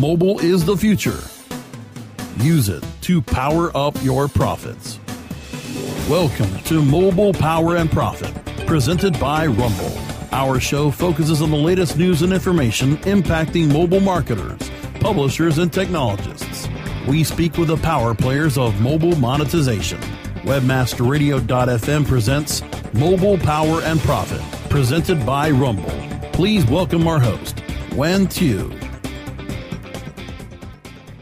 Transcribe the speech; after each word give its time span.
Mobile 0.00 0.38
is 0.38 0.64
the 0.64 0.78
future. 0.78 1.20
Use 2.38 2.70
it 2.70 2.82
to 3.02 3.20
power 3.20 3.70
up 3.76 3.94
your 4.02 4.28
profits. 4.28 4.98
Welcome 6.08 6.58
to 6.60 6.82
Mobile 6.82 7.34
Power 7.34 7.76
and 7.76 7.92
Profit, 7.92 8.34
presented 8.66 9.20
by 9.20 9.44
Rumble. 9.44 9.92
Our 10.32 10.58
show 10.58 10.90
focuses 10.90 11.42
on 11.42 11.50
the 11.50 11.58
latest 11.58 11.98
news 11.98 12.22
and 12.22 12.32
information 12.32 12.96
impacting 12.98 13.70
mobile 13.70 14.00
marketers, 14.00 14.70
publishers, 15.00 15.58
and 15.58 15.70
technologists. 15.70 16.66
We 17.06 17.22
speak 17.22 17.58
with 17.58 17.68
the 17.68 17.76
power 17.76 18.14
players 18.14 18.56
of 18.56 18.80
mobile 18.80 19.16
monetization. 19.16 20.00
Webmasterradio.fm 20.44 22.06
presents 22.06 22.62
Mobile 22.94 23.36
Power 23.36 23.82
and 23.82 24.00
Profit, 24.00 24.40
presented 24.70 25.26
by 25.26 25.50
Rumble. 25.50 25.92
Please 26.32 26.64
welcome 26.64 27.06
our 27.06 27.20
host, 27.20 27.62
Wen 27.92 28.26
Tu. 28.26 28.72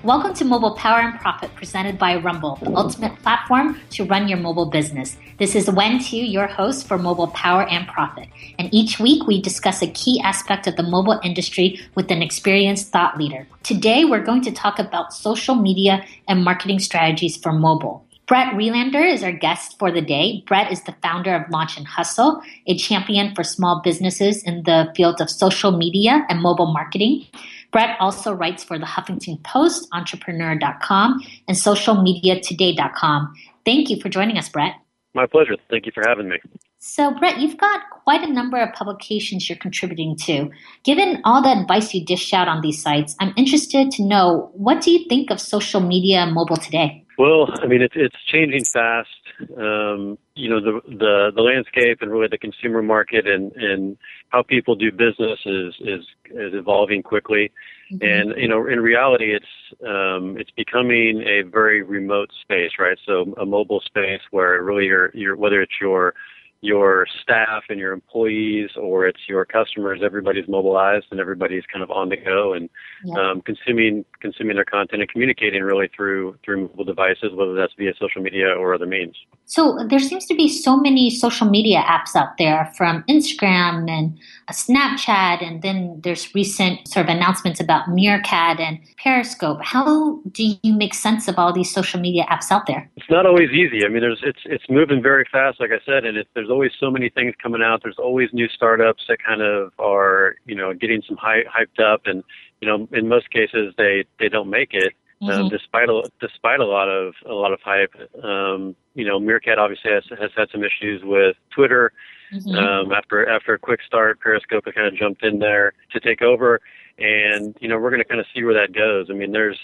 Welcome 0.09 0.33
to 0.37 0.47
Mobile 0.47 0.75
Power 0.75 1.01
and 1.01 1.21
Profit 1.21 1.55
presented 1.55 1.99
by 1.99 2.17
Rumble, 2.17 2.57
the 2.63 2.75
ultimate 2.75 3.15
platform 3.17 3.79
to 3.91 4.07
run 4.07 4.27
your 4.27 4.39
mobile 4.39 4.71
business. 4.71 5.19
This 5.37 5.55
is 5.55 5.69
Wen 5.69 6.03
Tu, 6.03 6.17
your 6.17 6.47
host 6.47 6.89
for 6.89 6.97
Mobile 6.97 7.27
Power 7.27 7.69
and 7.69 7.87
Profit. 7.87 8.27
And 8.59 8.73
each 8.73 8.99
week 8.99 9.27
we 9.27 9.39
discuss 9.43 9.83
a 9.83 9.91
key 9.91 10.19
aspect 10.25 10.67
of 10.67 10.77
the 10.77 10.83
mobile 10.83 11.21
industry 11.23 11.79
with 11.95 12.11
an 12.11 12.23
experienced 12.23 12.91
thought 12.91 13.19
leader. 13.19 13.47
Today 13.65 14.07
we're 14.07 14.25
going 14.25 14.41
to 14.45 14.51
talk 14.51 14.79
about 14.79 15.13
social 15.13 15.57
media 15.57 16.03
and 16.27 16.43
marketing 16.43 16.79
strategies 16.79 17.37
for 17.37 17.53
mobile. 17.53 18.03
Brett 18.29 18.55
Relander 18.57 19.03
is 19.03 19.23
our 19.23 19.33
guest 19.33 19.79
for 19.79 19.91
the 19.91 20.03
day. 20.03 20.43
Brett 20.47 20.73
is 20.73 20.83
the 20.83 20.95
founder 21.03 21.35
of 21.35 21.51
Launch 21.51 21.77
and 21.77 21.87
Hustle, 21.87 22.43
a 22.67 22.77
champion 22.79 23.35
for 23.35 23.43
small 23.43 23.81
businesses 23.83 24.43
in 24.43 24.65
the 24.65 24.93
field 24.97 25.21
of 25.21 25.29
social 25.29 25.73
media 25.73 26.27
and 26.31 26.41
mobile 26.41 26.73
marketing. 26.73 27.27
Brett 27.71 27.97
also 28.01 28.33
writes 28.33 28.65
for 28.65 28.79
the 28.79 28.87
Huffington 28.87 29.43
Post, 29.43 29.89
entrepreneur.com, 29.93 31.21
and 31.47 31.57
socialmediatoday.com. 31.57 33.35
Thank 33.65 33.91
you 33.91 34.01
for 34.01 34.09
joining 34.09 34.39
us, 34.39 34.49
Brett. 34.49 34.75
My 35.15 35.27
pleasure. 35.27 35.57
Thank 35.71 35.87
you 35.87 35.93
for 35.93 36.03
having 36.07 36.29
me. 36.29 36.37
So, 36.79 37.13
Brett, 37.19 37.41
you've 37.41 37.59
got 37.59 37.81
quite 37.91 38.23
a 38.23 38.33
number 38.33 38.57
of 38.59 38.73
publications 38.73 39.49
you're 39.49 39.59
contributing 39.59 40.17
to. 40.25 40.51
Given 40.85 41.21
all 41.25 41.43
the 41.43 41.51
advice 41.51 41.93
you 41.93 42.05
dish 42.05 42.33
out 42.33 42.47
on 42.47 42.61
these 42.61 42.81
sites, 42.81 43.17
I'm 43.19 43.35
interested 43.37 43.91
to 43.93 44.05
know 44.05 44.51
what 44.55 44.81
do 44.81 44.91
you 44.93 45.07
think 45.09 45.31
of 45.31 45.41
social 45.41 45.81
media 45.81 46.21
and 46.21 46.33
mobile 46.33 46.57
today? 46.57 47.05
Well, 47.19 47.49
I 47.61 47.67
mean, 47.67 47.83
it's 47.83 47.97
it's 47.97 48.15
changing 48.27 48.65
fast. 48.65 49.09
Um, 49.57 50.19
you 50.35 50.49
know, 50.49 50.61
the 50.61 50.81
the 50.89 51.31
the 51.35 51.43
landscape 51.43 51.99
and 52.01 52.11
really 52.11 52.29
the 52.29 52.39
consumer 52.39 52.83
market 52.83 53.27
and 53.27 53.53
and 53.53 53.97
how 54.31 54.43
people 54.43 54.75
do 54.75 54.91
business 54.91 55.39
is 55.47 55.75
is 55.81 56.05
is 56.31 56.55
evolving 56.55 57.03
quickly. 57.03 57.53
Mm-hmm. 57.93 58.05
And 58.05 58.41
you 58.43 58.49
know, 58.49 58.67
in 58.67 58.81
reality, 58.81 59.35
it's 59.35 59.47
um, 59.87 60.37
it's 60.39 60.51
becoming 60.51 61.23
a 61.23 61.43
very 61.43 61.83
remote 61.83 62.31
space, 62.43 62.73
right? 62.79 62.99
So 63.07 63.35
a 63.41 63.47
mobile 63.47 63.81
space 63.81 64.21
where 64.31 64.63
really 64.63 64.87
you're 64.87 65.11
you're 65.15 65.37
whether 65.37 65.63
it's 65.63 65.81
your 65.81 66.15
your 66.61 67.07
staff 67.23 67.63
and 67.69 67.79
your 67.79 67.93
employees 67.93 68.71
or 68.77 69.07
it's 69.07 69.21
your 69.29 69.45
customers 69.45 70.01
everybody's 70.05 70.49
mobilized 70.49 71.07
and 71.13 71.21
everybody's 71.21 71.63
kind 71.73 71.85
of 71.85 71.91
on 71.91 72.09
the 72.09 72.17
go 72.17 72.53
and 72.53 72.69
yeah. 73.05 73.15
um, 73.15 73.41
consuming 73.43 74.05
consuming 74.21 74.57
their 74.57 74.65
content 74.65 75.01
and 75.01 75.09
communicating 75.09 75.63
really 75.63 75.89
through 75.95 76.37
through 76.45 76.63
mobile 76.63 76.85
devices 76.85 77.31
whether 77.35 77.55
that's 77.55 77.73
via 77.79 77.93
social 77.99 78.21
media 78.21 78.49
or 78.49 78.75
other 78.75 78.87
means. 78.87 79.15
So 79.45 79.79
there 79.89 80.01
seems 80.01 80.27
to 80.27 80.35
be 80.35 80.49
so 80.49 80.77
many 80.77 81.11
social 81.11 81.49
media 81.49 81.81
apps 81.83 82.17
out 82.17 82.37
there 82.39 82.73
from 82.77 83.05
instagram 83.09 83.89
and 83.89 84.19
snapchat 84.51 85.45
and 85.45 85.63
then 85.63 86.01
there's 86.03 86.35
recent 86.35 86.89
sort 86.89 87.09
of 87.09 87.15
announcements 87.15 87.61
about 87.61 87.89
meerkat 87.89 88.59
and 88.59 88.81
periscope. 89.01 89.61
How 89.63 90.21
do 90.33 90.55
you 90.65 90.73
make 90.73 90.93
sense 90.93 91.29
of 91.29 91.39
all 91.39 91.53
these 91.53 91.73
social 91.73 92.01
media 92.01 92.27
apps 92.29 92.51
out 92.51 92.67
there? 92.67 92.91
It's 92.97 93.09
not 93.09 93.27
always 93.27 93.51
easy. 93.51 93.85
I 93.85 93.89
mean 93.89 94.01
there's 94.01 94.21
it's 94.25 94.41
it's 94.45 94.65
moving 94.69 95.01
very 95.01 95.25
fast 95.31 95.61
like 95.61 95.71
i 95.71 95.79
said 95.85 96.05
and 96.05 96.17
it's 96.17 96.29
there's 96.35 96.48
there's 96.49 96.55
always 96.55 96.73
so 96.81 96.91
many 96.91 97.11
things 97.11 97.35
coming 97.43 97.63
out. 97.63 97.83
There's 97.83 97.99
always 97.99 98.31
new 98.33 98.49
startups 98.49 99.05
that 99.09 99.19
kind 99.23 99.43
of 99.43 99.73
are, 99.79 100.37
you 100.47 100.55
know, 100.55 100.73
getting 100.73 101.03
some 101.07 101.17
hy- 101.19 101.45
hyped 101.45 101.83
up, 101.83 102.03
and 102.07 102.25
you 102.61 102.69
know, 102.69 102.89
in 102.93 103.07
most 103.09 103.31
cases 103.31 103.75
they 103.77 104.05
they 104.19 104.29
don't 104.29 104.49
make 104.49 104.73
it. 104.73 104.95
Um, 105.21 105.29
mm-hmm. 105.29 105.41
Um, 105.43 105.49
despite 105.49 105.89
a, 105.89 106.03
despite 106.21 106.61
a 106.61 106.65
lot 106.65 106.89
of 106.89 107.15
a 107.27 107.35
lot 107.35 107.53
of 107.53 107.61
hype, 107.63 107.93
um, 108.23 108.75
you 108.95 109.05
know, 109.05 109.21
Meerkat 109.21 109.59
obviously 109.59 109.91
has 109.91 110.05
has 110.19 110.31
had 110.37 110.49
some 110.51 110.65
issues 110.65 111.03
with 111.05 111.37
Twitter. 111.55 111.93
Mm-hmm. 112.33 112.57
Um, 112.57 112.93
after 112.93 113.29
after 113.29 113.55
a 113.55 113.59
quick 113.59 113.81
start, 113.87 114.21
Periscope 114.21 114.65
kind 114.75 114.87
of 114.87 114.95
jumped 114.95 115.25
in 115.25 115.39
there 115.39 115.73
to 115.93 116.01
take 116.01 116.23
over, 116.23 116.61
and 116.99 117.57
you 117.61 117.69
know 117.69 117.79
we're 117.79 117.91
going 117.91 118.03
to 118.03 118.09
kind 118.09 118.21
of 118.21 118.27
see 118.35 118.45
where 118.45 118.55
that 118.55 118.73
goes. 118.73 119.09
I 119.11 119.15
mean, 119.15 119.33
there's 119.33 119.59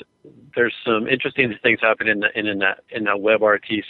there's 0.56 0.74
some 0.84 1.06
interesting 1.06 1.54
things 1.62 1.78
happening 1.80 2.12
in, 2.14 2.20
the, 2.20 2.38
in, 2.38 2.46
in 2.46 2.58
that 2.58 2.80
in 2.90 3.04
that 3.04 3.20
web 3.20 3.40
RTC 3.40 3.84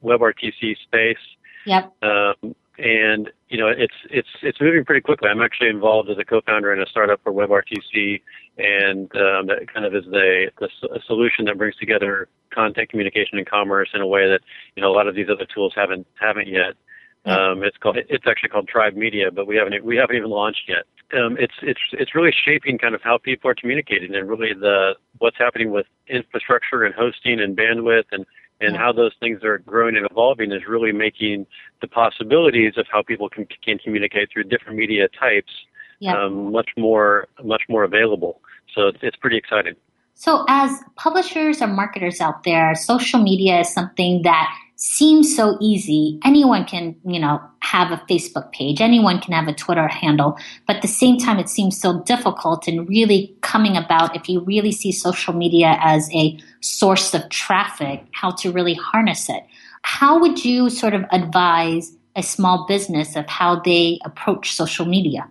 web 0.00 0.20
RTC 0.20 0.76
space. 0.84 1.18
Yep. 1.66 1.92
Um, 2.02 2.54
and 2.78 3.30
you 3.48 3.58
know 3.58 3.68
it's 3.68 3.94
it's 4.10 4.28
it's 4.42 4.60
moving 4.60 4.84
pretty 4.84 5.00
quickly. 5.00 5.28
I'm 5.28 5.42
actually 5.42 5.68
involved 5.68 6.08
as 6.10 6.18
a 6.18 6.24
co-founder 6.24 6.72
in 6.72 6.80
a 6.80 6.86
startup 6.86 7.20
for 7.22 7.32
WebRTC, 7.32 8.22
and 8.58 9.10
um, 9.16 9.46
that 9.48 9.66
kind 9.72 9.84
of 9.84 9.94
is 9.94 10.04
the, 10.04 10.50
the 10.58 10.68
a 10.94 11.00
solution 11.06 11.44
that 11.46 11.58
brings 11.58 11.76
together 11.76 12.28
content 12.50 12.88
communication 12.88 13.38
and 13.38 13.48
commerce 13.48 13.90
in 13.94 14.00
a 14.00 14.06
way 14.06 14.28
that 14.28 14.40
you 14.76 14.82
know 14.82 14.90
a 14.90 14.94
lot 14.94 15.08
of 15.08 15.14
these 15.14 15.28
other 15.30 15.46
tools 15.52 15.72
haven't 15.76 16.06
haven't 16.18 16.48
yet. 16.48 16.74
Um, 17.26 17.62
it's 17.62 17.76
called 17.76 17.98
it's 17.98 18.24
actually 18.26 18.48
called 18.48 18.66
Tribe 18.66 18.94
Media, 18.94 19.30
but 19.30 19.46
we 19.46 19.56
haven't 19.56 19.84
we 19.84 19.96
haven't 19.96 20.16
even 20.16 20.30
launched 20.30 20.68
yet. 20.68 20.84
Um, 21.12 21.36
it's 21.38 21.54
it's 21.60 21.80
it's 21.92 22.14
really 22.14 22.32
shaping 22.32 22.78
kind 22.78 22.94
of 22.94 23.02
how 23.02 23.18
people 23.18 23.50
are 23.50 23.54
communicating 23.54 24.14
and 24.14 24.28
really 24.28 24.54
the 24.54 24.94
what's 25.18 25.36
happening 25.36 25.70
with 25.70 25.86
infrastructure 26.08 26.84
and 26.84 26.94
hosting 26.94 27.40
and 27.40 27.56
bandwidth 27.56 28.04
and 28.12 28.24
and 28.60 28.76
how 28.76 28.92
those 28.92 29.12
things 29.20 29.42
are 29.42 29.58
growing 29.58 29.96
and 29.96 30.06
evolving 30.10 30.52
is 30.52 30.62
really 30.68 30.92
making 30.92 31.46
the 31.80 31.88
possibilities 31.88 32.74
of 32.76 32.86
how 32.90 33.02
people 33.02 33.28
can, 33.28 33.46
can 33.64 33.78
communicate 33.78 34.28
through 34.32 34.44
different 34.44 34.78
media 34.78 35.08
types 35.08 35.52
um, 36.08 36.52
much 36.52 36.70
more 36.76 37.26
much 37.42 37.62
more 37.68 37.84
available. 37.84 38.40
So 38.74 38.88
it's, 38.88 38.98
it's 39.02 39.16
pretty 39.16 39.36
exciting. 39.36 39.74
So, 40.14 40.44
as 40.48 40.70
publishers 40.96 41.62
or 41.62 41.66
marketers 41.66 42.20
out 42.20 42.44
there, 42.44 42.74
social 42.74 43.22
media 43.22 43.60
is 43.60 43.72
something 43.72 44.22
that 44.22 44.54
seems 44.80 45.36
so 45.36 45.58
easy. 45.60 46.18
Anyone 46.24 46.64
can, 46.64 46.96
you 47.04 47.20
know, 47.20 47.38
have 47.60 47.92
a 47.92 48.02
Facebook 48.10 48.50
page, 48.52 48.80
anyone 48.80 49.20
can 49.20 49.34
have 49.34 49.46
a 49.46 49.52
Twitter 49.52 49.86
handle, 49.86 50.38
but 50.66 50.76
at 50.76 50.82
the 50.82 50.88
same 50.88 51.18
time, 51.18 51.38
it 51.38 51.50
seems 51.50 51.78
so 51.78 52.02
difficult 52.04 52.66
and 52.66 52.88
really 52.88 53.36
coming 53.42 53.76
about 53.76 54.16
if 54.16 54.26
you 54.26 54.40
really 54.40 54.72
see 54.72 54.90
social 54.90 55.34
media 55.34 55.76
as 55.80 56.10
a 56.14 56.38
source 56.60 57.12
of 57.12 57.28
traffic, 57.28 58.02
how 58.12 58.30
to 58.30 58.50
really 58.50 58.72
harness 58.72 59.28
it. 59.28 59.44
How 59.82 60.18
would 60.18 60.44
you 60.44 60.70
sort 60.70 60.94
of 60.94 61.04
advise 61.12 61.94
a 62.16 62.22
small 62.22 62.66
business 62.66 63.16
of 63.16 63.26
how 63.26 63.60
they 63.60 63.98
approach 64.04 64.52
social 64.52 64.86
media? 64.86 65.28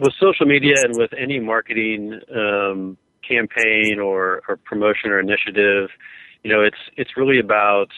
With 0.00 0.14
social 0.14 0.46
media 0.46 0.76
and 0.84 0.96
with 0.96 1.12
any 1.12 1.40
marketing 1.40 2.20
um, 2.34 2.96
campaign 3.26 3.98
or, 3.98 4.42
or 4.48 4.56
promotion 4.58 5.10
or 5.10 5.18
initiative, 5.18 5.90
you 6.44 6.52
know, 6.52 6.62
it's 6.62 6.78
it's 6.96 7.16
really 7.16 7.40
about 7.40 7.90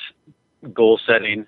goal 0.73 1.01
setting, 1.07 1.47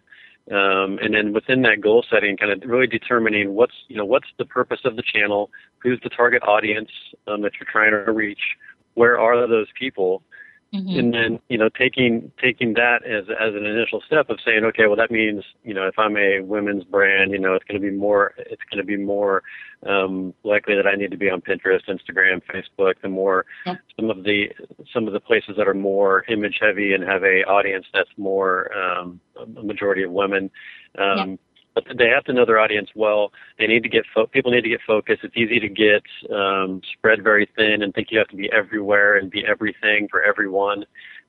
um, 0.51 0.99
and 1.03 1.15
then 1.15 1.33
within 1.33 1.63
that 1.63 1.81
goal 1.81 2.05
setting, 2.11 2.37
kind 2.37 2.53
of 2.53 2.69
really 2.69 2.87
determining 2.87 3.55
what's 3.55 3.75
you 3.89 3.97
know 3.97 4.05
what's 4.05 4.29
the 4.39 4.45
purpose 4.45 4.81
of 4.85 4.97
the 4.97 5.03
channel, 5.03 5.51
who's 5.79 6.01
the 6.03 6.11
target 6.11 6.43
audience 6.43 6.91
um, 7.27 7.43
that 7.43 7.53
you're 7.61 7.69
trying 7.71 7.93
to 7.93 8.13
reach, 8.13 8.41
where 8.95 9.19
are 9.19 9.47
those 9.47 9.69
people, 9.79 10.23
Mm-hmm. 10.73 10.99
And 10.99 11.13
then, 11.15 11.41
you 11.49 11.59
know, 11.59 11.69
taking 11.69 12.31
taking 12.41 12.75
that 12.75 13.05
as 13.05 13.25
as 13.29 13.55
an 13.57 13.67
initial 13.67 14.01
step 14.07 14.31
of 14.31 14.39
saying, 14.45 14.63
okay, 14.67 14.87
well, 14.87 14.97
that 14.97 15.11
means, 15.11 15.43
you 15.65 15.75
know, 15.75 15.89
if 15.89 15.99
I'm 15.99 16.17
a 16.17 16.41
women's 16.43 16.85
brand, 16.85 17.33
you 17.33 17.41
know, 17.41 17.55
it's 17.55 17.65
going 17.65 17.81
to 17.81 17.91
be 17.91 17.97
more 17.97 18.35
it's 18.39 18.63
going 18.71 18.79
to 18.79 18.85
be 18.85 18.97
more 18.97 19.43
um, 19.85 20.33
likely 20.45 20.77
that 20.77 20.87
I 20.87 20.95
need 20.95 21.11
to 21.11 21.17
be 21.17 21.29
on 21.29 21.41
Pinterest, 21.41 21.89
Instagram, 21.89 22.41
Facebook. 22.55 22.95
The 23.03 23.09
more 23.09 23.47
yeah. 23.67 23.75
some 23.97 24.11
of 24.11 24.23
the 24.23 24.49
some 24.95 25.09
of 25.09 25.13
the 25.13 25.19
places 25.19 25.57
that 25.57 25.67
are 25.67 25.75
more 25.75 26.25
image 26.29 26.59
heavy 26.61 26.95
and 26.95 27.03
have 27.03 27.25
a 27.25 27.43
audience 27.49 27.87
that's 27.93 28.11
more 28.17 28.71
um, 28.73 29.21
a 29.37 29.65
majority 29.65 30.05
of 30.05 30.13
women. 30.13 30.53
Um, 30.97 31.31
yeah 31.31 31.37
but 31.75 31.85
they 31.97 32.09
have 32.09 32.25
to 32.25 32.33
know 32.33 32.45
their 32.45 32.59
audience 32.59 32.91
well. 32.95 33.33
They 33.59 33.67
need 33.67 33.83
to 33.83 33.89
get 33.89 34.05
fo- 34.15 34.27
people 34.27 34.51
need 34.51 34.63
to 34.63 34.69
get 34.69 34.81
focused. 34.87 35.25
It's 35.25 35.37
easy 35.37 35.61
to 35.61 35.69
get 35.69 36.03
um, 36.35 36.81
spread 36.93 37.23
very 37.23 37.49
thin 37.57 37.83
and 37.83 37.95
think 37.95 38.09
you 38.11 38.19
have 38.19 38.29
to 38.29 38.37
be 38.37 38.51
everywhere 38.53 39.17
and 39.17 39.31
be 39.31 39.45
everything 39.47 40.09
for 40.11 40.23
everyone, 40.23 40.85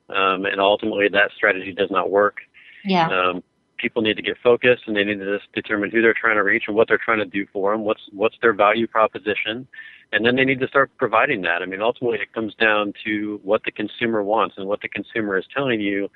um, 0.08 0.44
and 0.46 0.60
ultimately 0.60 1.08
that 1.08 1.30
strategy 1.36 1.72
does 1.72 1.90
not 1.90 2.10
work. 2.10 2.38
Yeah. 2.84 3.08
Um, 3.08 3.42
people 3.82 4.00
need 4.00 4.16
to 4.16 4.22
get 4.22 4.36
focused 4.42 4.84
and 4.86 4.96
they 4.96 5.04
need 5.04 5.18
to 5.18 5.38
just 5.38 5.52
determine 5.52 5.90
who 5.90 6.00
they're 6.00 6.14
trying 6.18 6.36
to 6.36 6.42
reach 6.42 6.64
and 6.68 6.76
what 6.76 6.86
they're 6.86 7.00
trying 7.04 7.18
to 7.18 7.24
do 7.24 7.44
for 7.52 7.72
them. 7.72 7.82
What's 7.82 8.02
what's 8.12 8.36
their 8.40 8.52
value 8.52 8.86
proposition, 8.86 9.66
and 10.12 10.24
then 10.24 10.36
they 10.36 10.44
need 10.44 10.60
to 10.60 10.68
start 10.68 10.90
providing 10.96 11.42
that. 11.42 11.62
I 11.62 11.66
mean, 11.66 11.82
ultimately 11.82 12.18
it 12.18 12.32
comes 12.32 12.54
down 12.54 12.92
to 13.04 13.40
what 13.42 13.62
the 13.64 13.72
consumer 13.72 14.22
wants 14.22 14.54
and 14.56 14.66
what 14.66 14.80
the 14.80 14.88
consumer 14.88 15.36
is 15.36 15.44
telling 15.54 15.80
you 15.80 16.08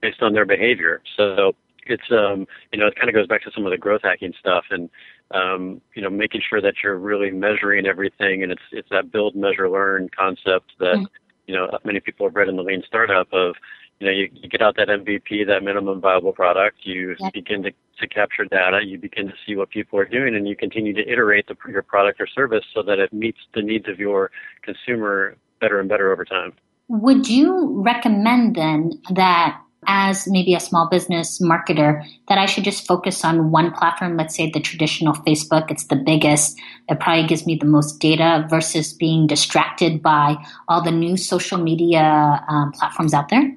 based 0.00 0.22
on 0.22 0.34
their 0.34 0.44
behavior. 0.44 1.02
So 1.16 1.54
it's 1.86 2.10
um 2.10 2.46
you 2.72 2.78
know 2.78 2.86
it 2.86 2.96
kind 2.96 3.08
of 3.08 3.14
goes 3.14 3.26
back 3.26 3.42
to 3.42 3.50
some 3.54 3.66
of 3.66 3.70
the 3.70 3.78
growth 3.78 4.02
hacking 4.02 4.32
stuff 4.38 4.64
and 4.70 4.88
um 5.32 5.80
you 5.94 6.02
know 6.02 6.10
making 6.10 6.40
sure 6.48 6.60
that 6.60 6.74
you're 6.82 6.98
really 6.98 7.30
measuring 7.30 7.86
everything 7.86 8.42
and 8.42 8.52
it's 8.52 8.62
it's 8.72 8.88
that 8.90 9.10
build 9.10 9.34
measure 9.34 9.68
learn 9.68 10.08
concept 10.16 10.72
that 10.78 10.96
mm 10.96 11.06
you 11.46 11.54
know 11.54 11.68
many 11.84 12.00
people 12.00 12.26
have 12.26 12.34
read 12.34 12.48
in 12.48 12.56
the 12.56 12.62
lean 12.62 12.82
startup 12.86 13.32
of 13.32 13.54
you 14.00 14.06
know 14.06 14.12
you, 14.12 14.28
you 14.32 14.48
get 14.48 14.62
out 14.62 14.76
that 14.76 14.88
MVP, 14.88 15.46
that 15.46 15.62
minimum 15.62 16.00
viable 16.00 16.32
product, 16.32 16.78
you 16.82 17.14
yep. 17.18 17.32
begin 17.32 17.62
to, 17.62 17.70
to 18.00 18.08
capture 18.08 18.44
data, 18.44 18.80
you 18.84 18.98
begin 18.98 19.26
to 19.26 19.34
see 19.46 19.56
what 19.56 19.70
people 19.70 19.98
are 19.98 20.04
doing, 20.04 20.34
and 20.34 20.48
you 20.48 20.56
continue 20.56 20.92
to 20.92 21.08
iterate 21.08 21.46
the, 21.46 21.56
your 21.70 21.82
product 21.82 22.20
or 22.20 22.26
service 22.26 22.64
so 22.74 22.82
that 22.82 22.98
it 22.98 23.12
meets 23.12 23.38
the 23.54 23.62
needs 23.62 23.88
of 23.88 23.98
your 23.98 24.30
consumer 24.62 25.36
better 25.60 25.78
and 25.78 25.88
better 25.88 26.12
over 26.12 26.24
time. 26.24 26.52
Would 26.88 27.28
you 27.28 27.82
recommend 27.82 28.56
then 28.56 28.92
that 29.14 29.60
as 29.86 30.26
maybe 30.28 30.54
a 30.54 30.60
small 30.60 30.88
business 30.88 31.40
marketer 31.40 32.04
that 32.28 32.38
I 32.38 32.46
should 32.46 32.64
just 32.64 32.86
focus 32.86 33.24
on 33.24 33.50
one 33.50 33.72
platform, 33.72 34.16
let's 34.16 34.36
say 34.36 34.50
the 34.50 34.60
traditional 34.60 35.14
Facebook, 35.14 35.70
it's 35.70 35.84
the 35.84 35.96
biggest, 35.96 36.58
it 36.88 37.00
probably 37.00 37.26
gives 37.26 37.46
me 37.46 37.56
the 37.56 37.66
most 37.66 37.98
data 38.00 38.46
versus 38.48 38.92
being 38.92 39.26
distracted 39.26 40.02
by 40.02 40.36
all 40.68 40.82
the 40.82 40.90
new 40.90 41.16
social 41.16 41.58
media 41.58 42.44
um, 42.48 42.72
platforms 42.72 43.14
out 43.14 43.28
there? 43.28 43.56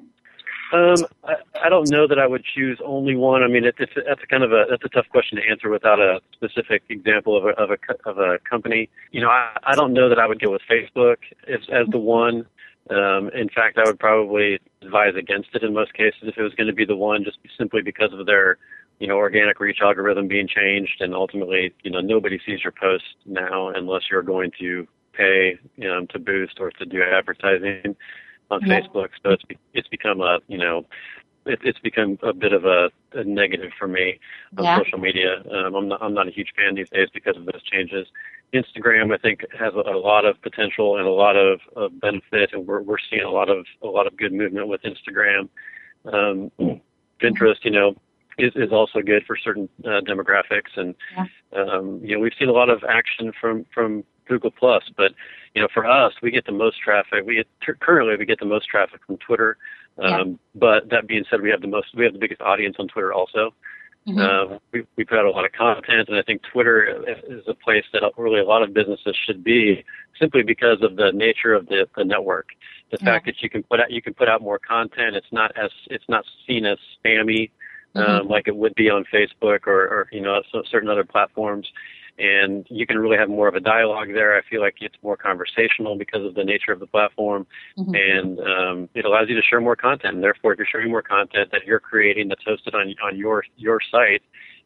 Um, 0.72 0.96
I, 1.24 1.34
I, 1.64 1.68
don't 1.70 1.88
know 1.88 2.06
that 2.06 2.18
I 2.18 2.26
would 2.26 2.44
choose 2.44 2.78
only 2.84 3.16
one. 3.16 3.42
I 3.42 3.48
mean, 3.48 3.64
it, 3.64 3.76
it's 3.78 3.92
that's 4.06 4.20
kind 4.28 4.44
of 4.44 4.52
a 4.52 4.66
that's 4.68 4.84
a 4.84 4.88
tough 4.90 5.06
question 5.08 5.38
to 5.38 5.48
answer 5.48 5.70
without 5.70 5.98
a 5.98 6.20
specific 6.32 6.82
example 6.90 7.38
of 7.38 7.46
a 7.46 7.48
of 7.58 7.70
a, 7.70 7.78
of 8.04 8.18
a 8.18 8.38
company. 8.40 8.90
You 9.10 9.22
know, 9.22 9.30
I, 9.30 9.56
I 9.64 9.74
don't 9.74 9.94
know 9.94 10.10
that 10.10 10.18
I 10.18 10.26
would 10.26 10.42
go 10.42 10.50
with 10.50 10.60
Facebook 10.70 11.16
as 11.46 11.60
as 11.72 11.86
the 11.88 11.98
one. 11.98 12.44
Um, 12.90 13.30
in 13.34 13.48
fact, 13.48 13.78
I 13.78 13.84
would 13.84 13.98
probably 13.98 14.58
advise 14.82 15.14
against 15.16 15.50
it 15.54 15.62
in 15.62 15.74
most 15.74 15.92
cases 15.94 16.20
if 16.22 16.38
it 16.38 16.42
was 16.42 16.54
going 16.54 16.68
to 16.68 16.72
be 16.72 16.84
the 16.84 16.96
one, 16.96 17.24
just 17.24 17.38
simply 17.58 17.82
because 17.82 18.12
of 18.12 18.24
their, 18.26 18.58
you 18.98 19.06
know, 19.06 19.16
organic 19.16 19.60
reach 19.60 19.78
algorithm 19.82 20.26
being 20.26 20.48
changed, 20.48 21.00
and 21.00 21.14
ultimately, 21.14 21.74
you 21.82 21.90
know, 21.90 22.00
nobody 22.00 22.38
sees 22.44 22.62
your 22.62 22.72
post 22.72 23.04
now 23.26 23.68
unless 23.68 24.02
you're 24.10 24.22
going 24.22 24.50
to 24.58 24.86
pay, 25.12 25.58
you 25.76 25.88
know, 25.88 26.06
to 26.06 26.18
boost 26.18 26.60
or 26.60 26.70
to 26.70 26.86
do 26.86 27.02
advertising 27.02 27.94
on 28.50 28.60
yeah. 28.64 28.80
Facebook. 28.80 29.08
So 29.22 29.30
it's 29.30 29.44
it's 29.74 29.88
become 29.88 30.20
a, 30.20 30.38
you 30.48 30.58
know, 30.58 30.86
it, 31.44 31.60
it's 31.62 31.78
become 31.80 32.18
a 32.22 32.32
bit 32.32 32.52
of 32.52 32.64
a, 32.64 32.90
a 33.12 33.24
negative 33.24 33.72
for 33.78 33.88
me 33.88 34.18
on 34.56 34.64
yeah. 34.64 34.78
social 34.78 34.98
media. 34.98 35.42
Um, 35.52 35.74
I'm 35.74 35.88
not 35.88 36.02
I'm 36.02 36.14
not 36.14 36.28
a 36.28 36.30
huge 36.30 36.52
fan 36.56 36.74
these 36.74 36.90
days 36.90 37.08
because 37.12 37.36
of 37.36 37.44
those 37.46 37.62
changes. 37.64 38.06
Instagram, 38.54 39.14
I 39.14 39.18
think, 39.18 39.44
has 39.58 39.74
a, 39.74 39.90
a 39.90 39.98
lot 39.98 40.24
of 40.24 40.40
potential 40.42 40.96
and 40.96 41.06
a 41.06 41.10
lot 41.10 41.36
of, 41.36 41.60
of 41.76 42.00
benefit, 42.00 42.50
and 42.52 42.66
we're 42.66 42.82
we're 42.82 42.96
seeing 43.10 43.22
a 43.22 43.30
lot 43.30 43.48
of 43.48 43.66
a 43.82 43.86
lot 43.86 44.06
of 44.06 44.16
good 44.16 44.32
movement 44.32 44.68
with 44.68 44.80
Instagram. 44.82 45.48
Um, 46.04 46.50
Pinterest, 47.20 47.62
you 47.62 47.70
know, 47.70 47.94
is 48.38 48.52
is 48.54 48.72
also 48.72 49.00
good 49.00 49.24
for 49.26 49.36
certain 49.36 49.68
uh, 49.84 50.00
demographics, 50.00 50.76
and 50.76 50.94
yeah. 51.16 51.26
um, 51.56 52.00
you 52.02 52.14
know, 52.14 52.20
we've 52.20 52.32
seen 52.38 52.48
a 52.48 52.52
lot 52.52 52.70
of 52.70 52.82
action 52.88 53.32
from 53.40 53.66
from 53.74 54.04
Google 54.26 54.50
Plus, 54.50 54.84
but 54.96 55.12
you 55.54 55.62
know, 55.62 55.68
for 55.72 55.86
us, 55.86 56.12
we 56.22 56.30
get 56.30 56.46
the 56.46 56.52
most 56.52 56.78
traffic. 56.80 57.24
We 57.26 57.36
get, 57.36 57.80
currently 57.80 58.16
we 58.16 58.26
get 58.26 58.38
the 58.38 58.46
most 58.46 58.68
traffic 58.68 59.00
from 59.06 59.16
Twitter. 59.18 59.56
Um, 59.98 60.10
yeah. 60.10 60.24
But 60.54 60.90
that 60.90 61.08
being 61.08 61.24
said, 61.28 61.40
we 61.40 61.50
have 61.50 61.60
the 61.60 61.68
most 61.68 61.88
we 61.94 62.04
have 62.04 62.12
the 62.12 62.18
biggest 62.18 62.40
audience 62.40 62.76
on 62.78 62.88
Twitter 62.88 63.12
also. 63.12 63.54
Mm-hmm. 64.08 64.54
Uh, 64.54 64.58
we, 64.72 64.86
we 64.96 65.04
put 65.04 65.18
out 65.18 65.26
a 65.26 65.30
lot 65.30 65.44
of 65.44 65.52
content, 65.52 66.08
and 66.08 66.16
I 66.16 66.22
think 66.22 66.42
Twitter 66.50 67.04
is 67.28 67.44
a 67.46 67.54
place 67.54 67.84
that 67.92 68.02
really 68.16 68.40
a 68.40 68.44
lot 68.44 68.62
of 68.62 68.72
businesses 68.72 69.16
should 69.26 69.44
be, 69.44 69.84
simply 70.18 70.42
because 70.42 70.78
of 70.82 70.96
the 70.96 71.12
nature 71.12 71.52
of 71.52 71.66
the, 71.66 71.86
the 71.96 72.04
network. 72.04 72.48
The 72.90 72.98
yeah. 73.00 73.06
fact 73.06 73.26
that 73.26 73.42
you 73.42 73.50
can 73.50 73.62
put 73.64 73.80
out 73.80 73.90
you 73.90 74.00
can 74.00 74.14
put 74.14 74.28
out 74.28 74.40
more 74.40 74.58
content. 74.58 75.14
It's 75.14 75.30
not 75.30 75.52
as 75.56 75.70
it's 75.88 76.08
not 76.08 76.24
seen 76.46 76.64
as 76.64 76.78
spammy 76.96 77.50
um, 77.94 78.04
mm-hmm. 78.04 78.28
like 78.28 78.48
it 78.48 78.56
would 78.56 78.74
be 78.74 78.90
on 78.90 79.04
Facebook 79.12 79.66
or, 79.66 79.80
or 79.82 80.08
you 80.12 80.20
know 80.20 80.40
certain 80.70 80.88
other 80.88 81.04
platforms 81.04 81.66
and 82.18 82.66
you 82.68 82.86
can 82.86 82.98
really 82.98 83.16
have 83.16 83.28
more 83.28 83.46
of 83.48 83.54
a 83.54 83.60
dialogue 83.60 84.08
there. 84.12 84.36
I 84.36 84.42
feel 84.48 84.60
like 84.60 84.76
it's 84.80 84.96
more 85.02 85.16
conversational 85.16 85.96
because 85.96 86.24
of 86.24 86.34
the 86.34 86.44
nature 86.44 86.72
of 86.72 86.80
the 86.80 86.86
platform, 86.86 87.46
mm-hmm. 87.78 87.94
and 87.94 88.40
um, 88.40 88.88
it 88.94 89.04
allows 89.04 89.28
you 89.28 89.36
to 89.36 89.42
share 89.42 89.60
more 89.60 89.76
content. 89.76 90.14
And 90.14 90.22
therefore, 90.22 90.52
if 90.52 90.58
you're 90.58 90.66
sharing 90.70 90.90
more 90.90 91.02
content 91.02 91.50
that 91.52 91.64
you're 91.64 91.80
creating 91.80 92.28
that's 92.28 92.44
hosted 92.44 92.74
on 92.74 92.94
on 93.04 93.16
your 93.16 93.44
your 93.56 93.80
site, 93.90 94.22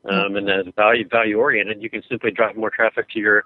um, 0.09 0.15
mm-hmm. 0.15 0.37
and 0.37 0.49
that's 0.49 0.77
value 0.77 1.07
value 1.09 1.39
oriented, 1.39 1.83
you 1.83 1.91
can 1.91 2.03
simply 2.09 2.31
drive 2.31 2.57
more 2.57 2.71
traffic 2.71 3.11
to 3.11 3.19
your 3.19 3.45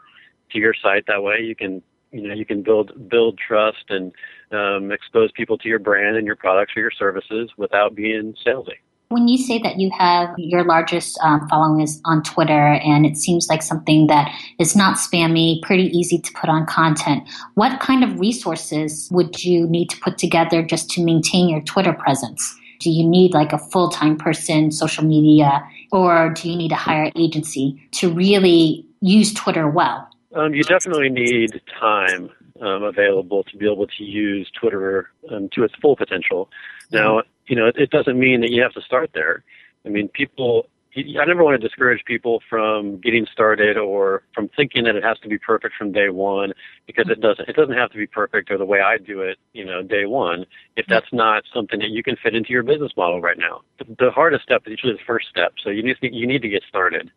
to 0.53 0.59
your 0.59 0.75
site. 0.81 1.07
That 1.07 1.23
way, 1.23 1.41
you 1.41 1.57
can 1.57 1.83
you 2.13 2.29
know 2.29 2.35
you 2.35 2.47
can 2.47 2.63
build 2.63 3.09
build 3.09 3.39
trust 3.39 3.85
and 3.89 4.13
um, 4.53 4.93
expose 4.93 5.33
people 5.33 5.59
to 5.59 5.69
your 5.69 5.81
brand 5.81 6.17
and 6.17 6.27
your 6.27 6.37
products 6.37 6.75
or 6.77 6.81
your 6.81 6.93
services 6.93 7.51
without 7.57 7.95
being 7.95 8.35
salesy. 8.47 8.79
When 9.09 9.29
you 9.29 9.39
say 9.39 9.61
that 9.61 9.79
you 9.79 9.91
have 9.97 10.35
your 10.37 10.65
largest 10.65 11.17
um, 11.23 11.49
following 11.49 11.81
is 11.81 12.01
on 12.05 12.25
Twitter, 12.25 12.73
and 12.75 13.07
it 13.07 13.17
seems 13.17 13.49
like 13.49 13.63
something 13.63 14.09
that 14.09 14.33
is 14.59 14.75
not 14.75 14.97
spammy, 14.97 15.63
pretty 15.63 15.85
easy 15.97 16.19
to 16.19 16.33
put 16.33 16.51
on 16.51 16.67
content, 16.67 17.23
what 17.55 17.79
kind 17.79 18.03
of 18.03 18.19
resources 18.19 19.09
would 19.13 19.45
you 19.45 19.69
need 19.69 19.91
to 19.91 20.01
put 20.01 20.19
together 20.19 20.61
just 20.61 20.91
to 20.91 21.05
maintain 21.05 21.49
your 21.49 21.61
Twitter 21.61 21.93
presence? 21.93 22.53
Do 22.81 22.91
you 22.91 23.07
need 23.07 23.33
like 23.33 23.53
a 23.53 23.59
full 23.59 23.91
time 23.91 24.17
person, 24.17 24.73
social 24.73 25.05
media, 25.05 25.63
or 25.93 26.31
do 26.31 26.51
you 26.51 26.57
need 26.57 26.73
a 26.73 26.77
hire 26.77 27.13
agency 27.17 27.81
to 27.93 28.13
really 28.13 28.85
use 29.01 29.33
Twitter 29.33 29.69
well? 29.69 30.09
Um, 30.35 30.53
you 30.53 30.65
definitely 30.65 31.09
need 31.09 31.61
time 31.81 32.31
um, 32.63 32.83
available 32.83 33.45
to 33.45 33.57
be 33.57 33.71
able 33.71 33.87
to 33.87 34.05
use 34.05 34.51
Twitter 34.61 35.11
um, 35.31 35.49
to 35.55 35.65
its 35.65 35.75
full 35.81 35.97
potential. 35.97 36.49
Now, 36.93 37.23
you 37.47 37.57
know, 37.57 37.71
it 37.75 37.91
doesn't 37.91 38.19
mean 38.19 38.41
that 38.43 38.51
you 38.51 38.63
have 38.63 38.73
to 38.73 38.81
start 38.83 39.11
there. 39.15 39.45
I 39.85 39.89
mean, 39.89 40.09
people, 40.09 40.69
I 40.97 41.25
never 41.25 41.45
want 41.45 41.61
to 41.61 41.69
discourage 41.69 42.05
people 42.07 42.43
from 42.49 42.99
getting 43.01 43.27
started 43.31 43.77
or 43.77 44.23
from 44.35 44.49
thinking 44.57 44.85
that 44.85 44.97
it 44.97 45.05
has 45.05 45.19
to 45.21 45.29
be 45.29 45.39
perfect 45.39 45.75
from 45.77 45.93
day 45.93 46.09
one 46.09 46.53
because 46.87 47.07
it 47.09 47.21
doesn't, 47.21 47.49
it 47.49 47.55
doesn't 47.55 47.77
have 47.77 47.91
to 47.91 47.99
be 47.99 48.07
perfect 48.07 48.51
or 48.51 48.59
the 48.59 48.65
way 48.65 48.81
I 48.81 48.99
do 48.99 49.21
it, 49.21 49.39
you 49.53 49.65
know, 49.65 49.83
day 49.83 50.07
one, 50.07 50.47
if 50.77 50.87
that's 50.89 51.13
not 51.13 51.45
something 51.55 51.79
that 51.81 51.91
you 51.91 52.03
can 52.03 52.17
fit 52.23 52.35
into 52.35 52.51
your 52.51 52.63
business 52.63 52.93
model 52.97 53.21
right 53.21 53.39
now. 53.39 53.63
The, 53.79 53.85
the 53.99 54.11
hardest 54.11 54.45
step 54.45 54.63
is 54.67 54.71
usually 54.71 54.95
the 54.95 55.07
first 55.07 55.29
step. 55.29 55.53
So 55.63 55.71
you 55.71 55.83
need 55.83 55.97
to, 56.01 56.15
you 56.15 56.27
need 56.27 56.43
to 56.43 56.49
get 56.49 56.63
started. 56.69 57.11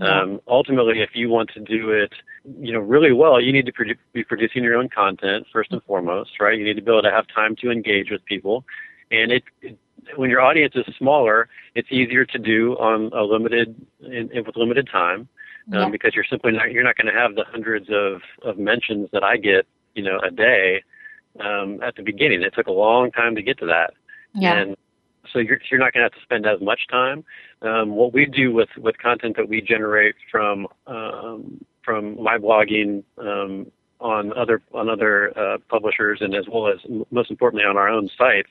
Um, 0.00 0.40
ultimately, 0.48 1.02
if 1.02 1.10
you 1.14 1.28
want 1.28 1.50
to 1.50 1.60
do 1.60 1.90
it, 1.90 2.12
you 2.60 2.72
know, 2.72 2.80
really 2.80 3.12
well, 3.12 3.40
you 3.40 3.52
need 3.52 3.66
to 3.66 3.72
produ- 3.72 3.96
be 4.12 4.22
producing 4.22 4.62
your 4.62 4.76
own 4.76 4.88
content 4.88 5.46
first 5.52 5.72
and 5.72 5.82
foremost, 5.84 6.32
right? 6.40 6.58
You 6.58 6.64
need 6.64 6.76
to 6.76 6.82
be 6.82 6.90
able 6.90 7.02
to 7.02 7.10
have 7.10 7.26
time 7.34 7.56
to 7.56 7.70
engage 7.70 8.10
with 8.10 8.24
people 8.26 8.64
and 9.10 9.32
it, 9.32 9.44
it 9.62 9.78
when 10.16 10.28
your 10.28 10.40
audience 10.40 10.74
is 10.76 10.84
smaller, 10.98 11.48
it's 11.74 11.88
easier 11.90 12.24
to 12.26 12.38
do 12.38 12.74
on 12.74 13.10
a 13.14 13.22
limited 13.22 13.74
in, 14.00 14.28
with 14.46 14.56
limited 14.56 14.88
time 14.90 15.28
um, 15.72 15.78
yeah. 15.78 15.88
because 15.88 16.14
you're 16.14 16.26
simply 16.28 16.52
not 16.52 16.72
you're 16.72 16.84
not 16.84 16.96
going 16.96 17.12
to 17.12 17.18
have 17.18 17.34
the 17.34 17.44
hundreds 17.50 17.88
of 17.90 18.20
of 18.42 18.58
mentions 18.58 19.08
that 19.12 19.24
I 19.24 19.36
get 19.36 19.66
you 19.94 20.02
know 20.02 20.18
a 20.20 20.30
day 20.30 20.82
um, 21.40 21.80
at 21.82 21.96
the 21.96 22.02
beginning. 22.02 22.42
It 22.42 22.54
took 22.54 22.66
a 22.66 22.72
long 22.72 23.10
time 23.10 23.34
to 23.34 23.42
get 23.42 23.58
to 23.60 23.66
that, 23.66 23.94
yeah. 24.34 24.58
and 24.58 24.76
so 25.32 25.38
you're 25.38 25.58
you're 25.70 25.80
not 25.80 25.92
going 25.92 26.02
to 26.02 26.10
have 26.10 26.12
to 26.12 26.22
spend 26.22 26.46
as 26.46 26.60
much 26.60 26.86
time. 26.90 27.24
Um, 27.62 27.92
what 27.92 28.12
we 28.12 28.26
do 28.26 28.52
with 28.52 28.68
with 28.76 28.98
content 28.98 29.36
that 29.36 29.48
we 29.48 29.62
generate 29.62 30.16
from 30.30 30.66
my 32.38 32.46
blogging 32.46 33.02
um, 33.18 33.70
on 34.00 34.32
other 34.36 34.60
on 34.72 34.88
other 34.88 35.36
uh, 35.38 35.58
publishers 35.68 36.18
and 36.20 36.34
as 36.34 36.44
well 36.50 36.68
as 36.68 36.78
most 37.10 37.30
importantly 37.30 37.64
on 37.64 37.76
our 37.76 37.88
own 37.88 38.08
sites 38.18 38.50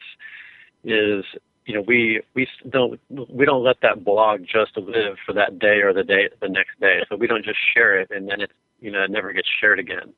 is 0.83 1.23
you 1.65 1.73
know 1.73 1.83
we 1.87 2.21
we 2.33 2.47
don't 2.69 2.99
we 3.29 3.45
don't 3.45 3.63
let 3.63 3.77
that 3.81 4.03
blog 4.03 4.41
just 4.41 4.75
live 4.77 5.17
for 5.25 5.33
that 5.33 5.59
day 5.59 5.81
or 5.81 5.93
the 5.93 6.03
day 6.03 6.29
the 6.41 6.49
next 6.49 6.79
day. 6.79 7.01
So 7.09 7.15
we 7.15 7.27
don't 7.27 7.45
just 7.45 7.59
share 7.73 7.99
it 7.99 8.09
and 8.11 8.29
then 8.29 8.41
it 8.41 8.51
you 8.79 8.91
know 8.91 9.03
it 9.03 9.11
never 9.11 9.33
gets 9.33 9.47
shared 9.61 9.79
again. 9.79 10.13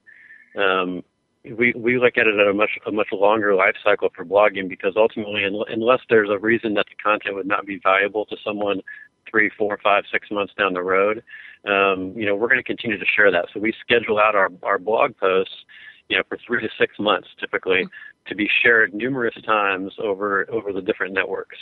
Um, 0.58 1.04
we 1.44 1.74
we 1.76 2.00
look 2.00 2.18
at 2.18 2.26
it 2.28 2.40
at 2.40 2.48
a 2.48 2.54
much 2.54 2.72
a 2.88 2.92
much 2.92 3.10
longer 3.12 3.54
life 3.54 3.76
cycle 3.84 4.10
for 4.16 4.26
blogging 4.26 4.68
because 4.68 4.94
ultimately 4.96 5.44
unless 5.44 6.00
there's 6.10 6.30
a 6.30 6.40
reason 6.40 6.74
that 6.76 6.86
the 6.90 6.96
content 6.96 7.36
would 7.36 7.46
not 7.46 7.66
be 7.66 7.80
valuable 7.84 8.26
to 8.26 8.38
someone 8.44 8.82
three 9.30 9.50
four 9.58 9.80
five 9.84 10.04
six 10.12 10.30
months 10.32 10.54
down 10.58 10.74
the 10.74 10.84
road 10.84 11.24
um, 11.68 12.14
you 12.16 12.26
know 12.26 12.36
we're 12.36 12.48
going 12.48 12.60
to 12.60 12.64
continue 12.64 12.98
to 12.98 13.06
share 13.06 13.32
that 13.32 13.46
so 13.54 13.60
we 13.60 13.74
schedule 13.80 14.20
out 14.20 14.36
our 14.36 14.50
our 14.64 14.78
blog 14.78 15.16
posts 15.18 15.66
you 16.10 16.18
know 16.18 16.24
for 16.28 16.38
three 16.46 16.62
to 16.62 16.70
six 16.78 16.94
months 17.00 17.28
typically 17.40 17.86
to 18.28 18.36
be 18.36 18.50
shared 18.64 18.94
numerous 18.94 19.36
times 19.46 19.94
over 20.02 20.50
over 20.52 20.74
the 20.74 20.82
different 20.82 21.14
networks. 21.14 21.58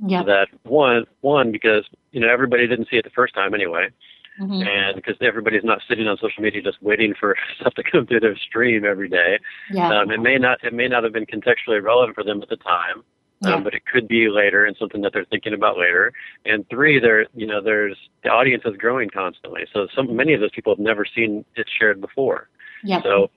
Yeah. 0.00 0.22
So 0.22 0.26
that 0.26 0.46
one 0.64 1.04
one 1.20 1.52
because 1.52 1.84
you 2.12 2.20
know 2.20 2.32
everybody 2.32 2.66
didn't 2.66 2.88
see 2.90 2.96
it 2.96 3.04
the 3.04 3.10
first 3.10 3.34
time 3.34 3.54
anyway, 3.54 3.88
mm-hmm. 4.40 4.62
and 4.62 4.96
because 4.96 5.16
everybody's 5.20 5.64
not 5.64 5.80
sitting 5.88 6.06
on 6.06 6.16
social 6.18 6.42
media 6.42 6.62
just 6.62 6.82
waiting 6.82 7.14
for 7.18 7.36
stuff 7.60 7.74
to 7.74 7.82
come 7.82 8.06
through 8.06 8.20
their 8.20 8.36
stream 8.36 8.84
every 8.84 9.08
day. 9.08 9.38
Yeah. 9.70 10.00
Um, 10.00 10.10
it 10.10 10.20
may 10.20 10.36
not 10.38 10.62
it 10.62 10.74
may 10.74 10.88
not 10.88 11.04
have 11.04 11.12
been 11.12 11.26
contextually 11.26 11.82
relevant 11.82 12.14
for 12.14 12.24
them 12.24 12.42
at 12.42 12.48
the 12.48 12.56
time. 12.56 13.02
Um, 13.44 13.50
yeah. 13.50 13.56
Um, 13.56 13.64
but 13.64 13.74
it 13.74 13.82
could 13.86 14.08
be 14.08 14.28
later 14.28 14.64
and 14.64 14.76
something 14.78 15.00
that 15.02 15.12
they're 15.12 15.24
thinking 15.24 15.54
about 15.54 15.78
later. 15.78 16.12
And 16.44 16.68
three, 16.68 17.00
there, 17.00 17.26
you 17.34 17.46
know, 17.46 17.60
there's 17.60 17.96
the 18.22 18.30
audience 18.30 18.62
is 18.64 18.76
growing 18.76 19.10
constantly. 19.10 19.62
So 19.72 19.88
some 19.94 20.14
many 20.14 20.34
of 20.34 20.40
those 20.40 20.52
people 20.52 20.72
have 20.72 20.80
never 20.80 21.04
seen 21.04 21.44
it 21.56 21.66
shared 21.78 22.00
before. 22.00 22.48
Yeah. 22.84 23.02
So 23.02 23.30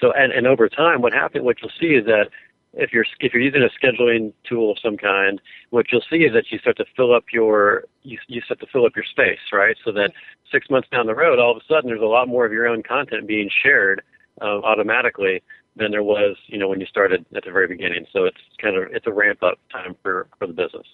so 0.00 0.12
and, 0.12 0.32
and 0.32 0.46
over 0.46 0.68
time, 0.68 1.02
what 1.02 1.12
happen, 1.12 1.44
what 1.44 1.56
you'll 1.60 1.72
see 1.80 1.94
is 1.94 2.06
that 2.06 2.28
if 2.74 2.92
you're 2.92 3.04
if 3.20 3.32
you're 3.32 3.42
using 3.42 3.62
a 3.62 3.70
scheduling 3.84 4.32
tool 4.48 4.72
of 4.72 4.78
some 4.82 4.96
kind, 4.96 5.40
what 5.70 5.86
you'll 5.90 6.04
see 6.08 6.18
is 6.18 6.32
that 6.34 6.50
you 6.50 6.58
start 6.58 6.76
to 6.76 6.84
fill 6.96 7.14
up 7.14 7.24
your 7.32 7.84
you, 8.02 8.18
you 8.28 8.40
start 8.42 8.60
to 8.60 8.66
fill 8.66 8.86
up 8.86 8.92
your 8.94 9.04
space, 9.04 9.38
right? 9.52 9.76
So 9.84 9.92
that 9.92 10.12
six 10.52 10.68
months 10.70 10.88
down 10.90 11.06
the 11.06 11.14
road, 11.14 11.38
all 11.38 11.50
of 11.50 11.56
a 11.56 11.64
sudden, 11.66 11.88
there's 11.88 12.02
a 12.02 12.06
lot 12.06 12.28
more 12.28 12.44
of 12.44 12.52
your 12.52 12.66
own 12.66 12.82
content 12.82 13.26
being 13.26 13.50
shared 13.62 14.02
uh, 14.40 14.60
automatically 14.60 15.42
than 15.78 15.90
there 15.90 16.02
was, 16.02 16.36
you 16.46 16.58
know, 16.58 16.68
when 16.68 16.80
you 16.80 16.86
started 16.86 17.24
at 17.34 17.44
the 17.44 17.50
very 17.50 17.68
beginning. 17.68 18.06
So 18.12 18.24
it's 18.24 18.38
kind 18.60 18.76
of 18.76 18.84
it's 18.92 19.06
a 19.06 19.12
ramp 19.12 19.42
up 19.42 19.58
time 19.72 19.96
for 20.02 20.28
for 20.38 20.46
the 20.46 20.52
business. 20.52 20.86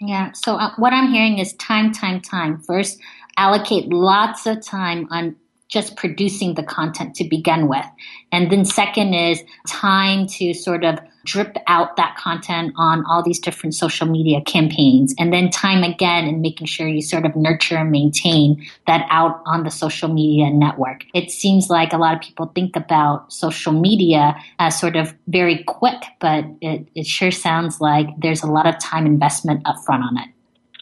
Yeah. 0.00 0.32
So 0.32 0.56
uh, 0.56 0.74
what 0.76 0.92
I'm 0.92 1.12
hearing 1.12 1.38
is 1.38 1.52
time, 1.54 1.92
time, 1.92 2.20
time. 2.20 2.60
First, 2.60 3.00
allocate 3.36 3.88
lots 3.88 4.46
of 4.46 4.60
time 4.60 5.06
on 5.10 5.36
just 5.72 5.96
producing 5.96 6.54
the 6.54 6.62
content 6.62 7.14
to 7.14 7.24
begin 7.24 7.66
with. 7.66 7.86
And 8.30 8.52
then 8.52 8.64
second 8.66 9.14
is 9.14 9.42
time 9.66 10.26
to 10.26 10.52
sort 10.52 10.84
of 10.84 10.98
drip 11.24 11.56
out 11.66 11.96
that 11.96 12.14
content 12.16 12.74
on 12.76 13.04
all 13.06 13.22
these 13.22 13.38
different 13.38 13.74
social 13.74 14.06
media 14.06 14.40
campaigns 14.42 15.14
and 15.18 15.32
then 15.32 15.48
time 15.50 15.82
again 15.82 16.26
and 16.26 16.42
making 16.42 16.66
sure 16.66 16.86
you 16.86 17.00
sort 17.00 17.24
of 17.24 17.34
nurture 17.36 17.76
and 17.76 17.90
maintain 17.90 18.62
that 18.86 19.06
out 19.08 19.40
on 19.46 19.62
the 19.62 19.70
social 19.70 20.12
media 20.12 20.50
network. 20.50 21.04
It 21.14 21.30
seems 21.30 21.70
like 21.70 21.92
a 21.92 21.96
lot 21.96 22.14
of 22.14 22.20
people 22.20 22.46
think 22.54 22.76
about 22.76 23.32
social 23.32 23.72
media 23.72 24.36
as 24.58 24.78
sort 24.78 24.96
of 24.96 25.14
very 25.28 25.62
quick, 25.64 26.02
but 26.20 26.44
it, 26.60 26.86
it 26.94 27.06
sure 27.06 27.30
sounds 27.30 27.80
like 27.80 28.08
there's 28.18 28.42
a 28.42 28.48
lot 28.48 28.66
of 28.66 28.78
time 28.78 29.06
investment 29.06 29.62
upfront 29.64 30.02
on 30.02 30.18
it. 30.18 30.28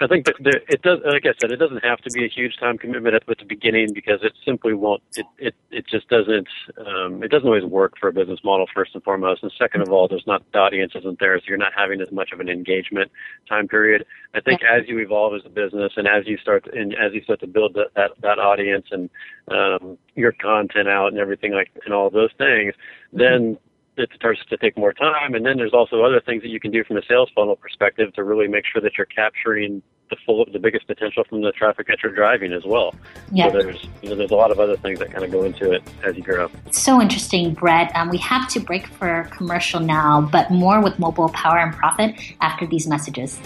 I 0.03 0.07
think 0.07 0.25
that 0.25 0.37
there, 0.41 0.63
it 0.69 0.81
does. 0.81 0.99
Like 1.05 1.27
I 1.27 1.35
said, 1.39 1.53
it 1.53 1.57
doesn't 1.57 1.85
have 1.85 1.99
to 1.99 2.11
be 2.11 2.25
a 2.25 2.29
huge 2.29 2.57
time 2.59 2.79
commitment 2.79 3.15
at, 3.15 3.27
the 3.27 3.45
beginning 3.45 3.93
because 3.93 4.21
it 4.23 4.33
simply 4.47 4.73
won't. 4.73 5.03
It 5.15 5.27
it, 5.39 5.55
it 5.71 5.87
just 5.87 6.09
doesn't. 6.09 6.49
Um, 6.79 7.23
it 7.23 7.31
doesn't 7.31 7.47
always 7.47 7.65
work 7.65 7.95
for 8.01 8.09
a 8.09 8.13
business 8.13 8.41
model 8.43 8.67
first 8.75 8.95
and 8.95 9.05
foremost. 9.05 9.43
And 9.43 9.53
second 9.59 9.83
of 9.83 9.91
all, 9.91 10.09
there's 10.09 10.27
not 10.27 10.43
the 10.53 10.59
audience 10.59 10.93
isn't 10.95 11.21
there, 11.21 11.39
so 11.39 11.45
you're 11.49 11.59
not 11.59 11.73
having 11.77 12.01
as 12.01 12.11
much 12.13 12.33
of 12.33 12.41
an 12.41 12.49
engagement 12.49 13.11
time 13.47 13.69
period. 13.69 14.07
I 14.35 14.41
think 14.41 14.63
as 14.63 14.89
you 14.89 14.99
evolve 15.01 15.35
as 15.35 15.43
a 15.45 15.51
business 15.51 15.93
and 15.97 16.09
as 16.09 16.27
you 16.27 16.39
start 16.39 16.65
to, 16.65 16.71
and 16.73 16.95
as 16.95 17.13
you 17.13 17.23
start 17.23 17.41
to 17.41 17.47
build 17.47 17.75
that 17.75 17.89
that, 17.95 18.13
that 18.23 18.39
audience 18.39 18.87
and 18.91 19.11
um, 19.49 19.99
your 20.15 20.33
content 20.33 20.89
out 20.89 21.09
and 21.09 21.19
everything 21.19 21.53
like 21.53 21.71
and 21.85 21.93
all 21.93 22.09
those 22.09 22.31
things, 22.39 22.75
then 23.13 23.59
it 23.97 24.11
starts 24.15 24.41
to 24.49 24.57
take 24.57 24.77
more 24.77 24.93
time. 24.93 25.35
And 25.35 25.45
then 25.45 25.57
there's 25.57 25.75
also 25.75 26.03
other 26.03 26.21
things 26.21 26.43
that 26.43 26.49
you 26.49 26.61
can 26.61 26.71
do 26.71 26.85
from 26.85 26.97
a 26.97 27.03
sales 27.09 27.31
funnel 27.35 27.57
perspective 27.57 28.13
to 28.15 28.25
really 28.25 28.49
make 28.49 28.65
sure 28.67 28.81
that 28.83 28.93
you're 28.97 29.07
capturing 29.07 29.83
the 30.11 30.17
full, 30.27 30.45
the 30.53 30.59
biggest 30.59 30.87
potential 30.87 31.23
from 31.29 31.41
the 31.41 31.53
traffic 31.53 31.87
that 31.87 31.99
you're 32.03 32.15
driving 32.15 32.53
as 32.53 32.65
well. 32.65 32.95
Yeah. 33.31 33.51
So 33.51 33.59
there's, 33.59 33.89
you 34.03 34.11
know, 34.11 34.17
there's 34.17 34.33
a 34.33 34.37
lot 34.37 34.51
of 34.51 34.59
other 34.59 34.77
things 34.77 34.99
that 34.99 35.13
kind 35.13 35.25
of 35.25 35.31
go 35.31 35.45
into 35.45 35.71
it 35.73 35.83
as 36.05 36.17
you 36.17 36.23
grow. 36.23 36.51
It's 36.67 36.81
so 36.81 37.01
interesting, 37.01 37.55
Brett. 37.55 37.95
Um, 37.95 38.11
we 38.11 38.19
have 38.19 38.49
to 38.49 38.61
break 38.61 38.89
for 38.89 39.29
commercial 39.31 39.81
now, 39.81 40.21
but 40.21 40.51
more 40.51 40.83
with 40.83 40.99
mobile 40.99 41.29
power 41.29 41.59
and 41.59 41.73
profit 41.73 42.15
after 42.41 42.67
these 42.67 42.89
messages. 42.89 43.39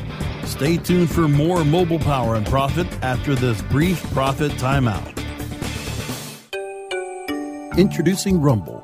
Stay 0.45 0.79
tuned 0.79 1.11
for 1.11 1.29
more 1.29 1.65
mobile 1.65 1.99
power 1.99 2.35
and 2.35 2.47
profit 2.47 2.87
after 3.03 3.35
this 3.35 3.61
brief 3.63 4.03
profit 4.13 4.53
timeout. 4.53 5.13
Introducing 7.77 8.41
Rumble, 8.41 8.84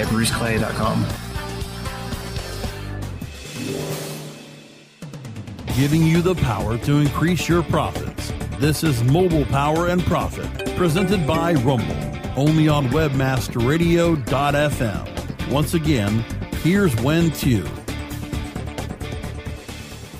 at 0.00 0.08
bruceclay.com. 0.08 1.06
Giving 5.76 6.02
you 6.02 6.22
the 6.22 6.34
power 6.34 6.76
to 6.78 6.96
increase 6.98 7.48
your 7.48 7.62
profits. 7.62 8.32
This 8.58 8.82
is 8.82 9.04
Mobile 9.04 9.44
Power 9.44 9.86
and 9.88 10.02
Profit, 10.02 10.74
presented 10.76 11.24
by 11.26 11.52
Rumble, 11.54 11.96
only 12.36 12.68
on 12.68 12.88
webmasterradio.fm. 12.88 15.50
Once 15.50 15.74
again, 15.74 16.24
here's 16.62 16.96
Wen 17.02 17.30
Tu. 17.30 17.64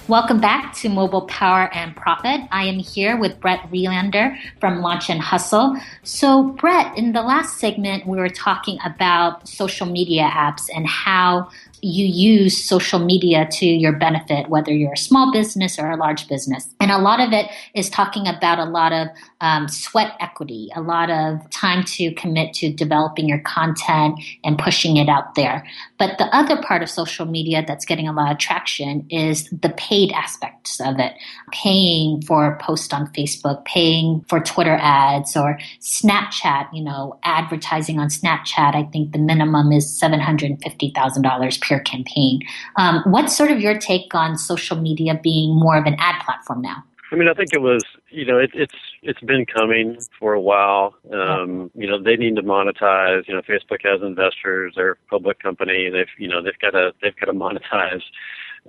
Welcome 0.09 0.41
back 0.41 0.73
to 0.77 0.89
Mobile 0.89 1.27
Power 1.27 1.69
and 1.75 1.95
Profit. 1.95 2.41
I 2.51 2.65
am 2.65 2.79
here 2.79 3.19
with 3.19 3.39
Brett 3.41 3.69
Relander 3.71 4.39
from 4.59 4.81
Launch 4.81 5.11
and 5.11 5.21
Hustle. 5.21 5.77
So, 6.03 6.45
Brett, 6.45 6.97
in 6.97 7.13
the 7.13 7.21
last 7.21 7.59
segment, 7.59 8.07
we 8.07 8.17
were 8.17 8.31
talking 8.31 8.79
about 8.87 9.47
social 9.47 9.87
media 9.87 10.23
apps 10.23 10.71
and 10.75 10.87
how 10.87 11.51
you 11.83 12.07
use 12.07 12.63
social 12.63 12.99
media 12.99 13.49
to 13.53 13.67
your 13.67 13.93
benefit, 13.93 14.49
whether 14.49 14.73
you're 14.73 14.93
a 14.93 14.99
small 14.99 15.33
business 15.33 15.79
or 15.79 15.91
a 15.91 15.97
large 15.97 16.29
business. 16.29 16.75
And 16.81 16.91
a 16.91 16.99
lot 16.99 17.21
of 17.21 17.33
it 17.33 17.51
is 17.75 17.89
talking 17.91 18.27
about 18.27 18.59
a 18.59 18.65
lot 18.65 18.93
of 18.93 19.09
um, 19.41 19.69
sweat 19.69 20.13
equity, 20.21 20.69
a 20.75 20.81
lot 20.81 21.11
of 21.11 21.49
time 21.51 21.85
to 21.85 22.13
commit 22.15 22.55
to 22.55 22.73
developing 22.73 23.29
your 23.29 23.41
content 23.41 24.19
and 24.45 24.59
pushing 24.59 24.97
it 24.97 25.09
out 25.09 25.35
there. 25.35 25.65
But 25.99 26.19
the 26.19 26.25
other 26.35 26.61
part 26.61 26.83
of 26.83 26.91
social 26.91 27.27
media 27.27 27.65
that's 27.67 27.85
getting 27.85 28.09
a 28.09 28.13
lot 28.13 28.33
of 28.33 28.39
traction 28.39 29.07
is 29.11 29.49
the 29.51 29.71
paid 29.71 30.13
aspects 30.13 30.81
of 30.81 30.99
it, 30.99 31.13
paying 31.53 32.23
for 32.23 32.47
a 32.47 32.59
post 32.59 32.93
on 32.93 33.07
Facebook, 33.13 33.65
paying 33.65 34.25
for 34.29 34.41
Twitter 34.41 34.77
ads 34.81 35.37
or 35.37 35.59
Snapchat, 35.81 36.69
you 36.73 36.83
know, 36.83 37.19
advertising 37.23 37.99
on 37.99 38.09
Snapchat. 38.09 38.75
I 38.75 38.85
think 38.93 39.13
the 39.13 39.19
minimum 39.19 39.73
is 39.73 39.87
$750,000 40.01 41.61
per 41.69 41.81
campaign. 41.81 42.41
Um, 42.77 43.03
what's 43.07 43.37
sort 43.37 43.51
of 43.51 43.61
your 43.61 43.79
take 43.79 44.15
on 44.15 44.37
social 44.37 44.77
media 44.77 45.19
being 45.23 45.55
more 45.55 45.77
of 45.77 45.85
an 45.87 45.97
ad 45.99 46.23
platform 46.25 46.63
now? 46.63 46.85
I 47.11 47.17
mean, 47.17 47.29
I 47.29 47.35
think 47.35 47.55
it 47.55 47.63
was, 47.63 47.83
you 48.11 48.27
know, 48.27 48.39
it, 48.39 48.51
it's 48.53 48.75
it's 49.03 49.21
been 49.21 49.47
coming 49.47 49.99
for 50.19 50.35
a 50.35 50.41
while. 50.41 50.95
Um, 51.11 51.71
you 51.75 51.87
know, 51.87 52.03
they 52.03 52.17
need 52.17 52.37
to 52.37 52.43
monetize. 52.43 53.27
You 53.27 53.35
know, 53.35 53.43
Facebook 53.43 53.83
has 53.85 54.03
investors; 54.03 54.75
they're 54.77 54.93
a 54.93 54.97
public 55.09 55.43
company. 55.43 55.89
They've, 55.91 56.07
you 56.19 56.29
know, 56.29 56.43
they've 56.43 56.59
got 56.61 56.73
to 56.73 56.93
they've 57.01 57.17
got 57.17 57.27
to 57.27 57.33
monetize. 57.33 58.03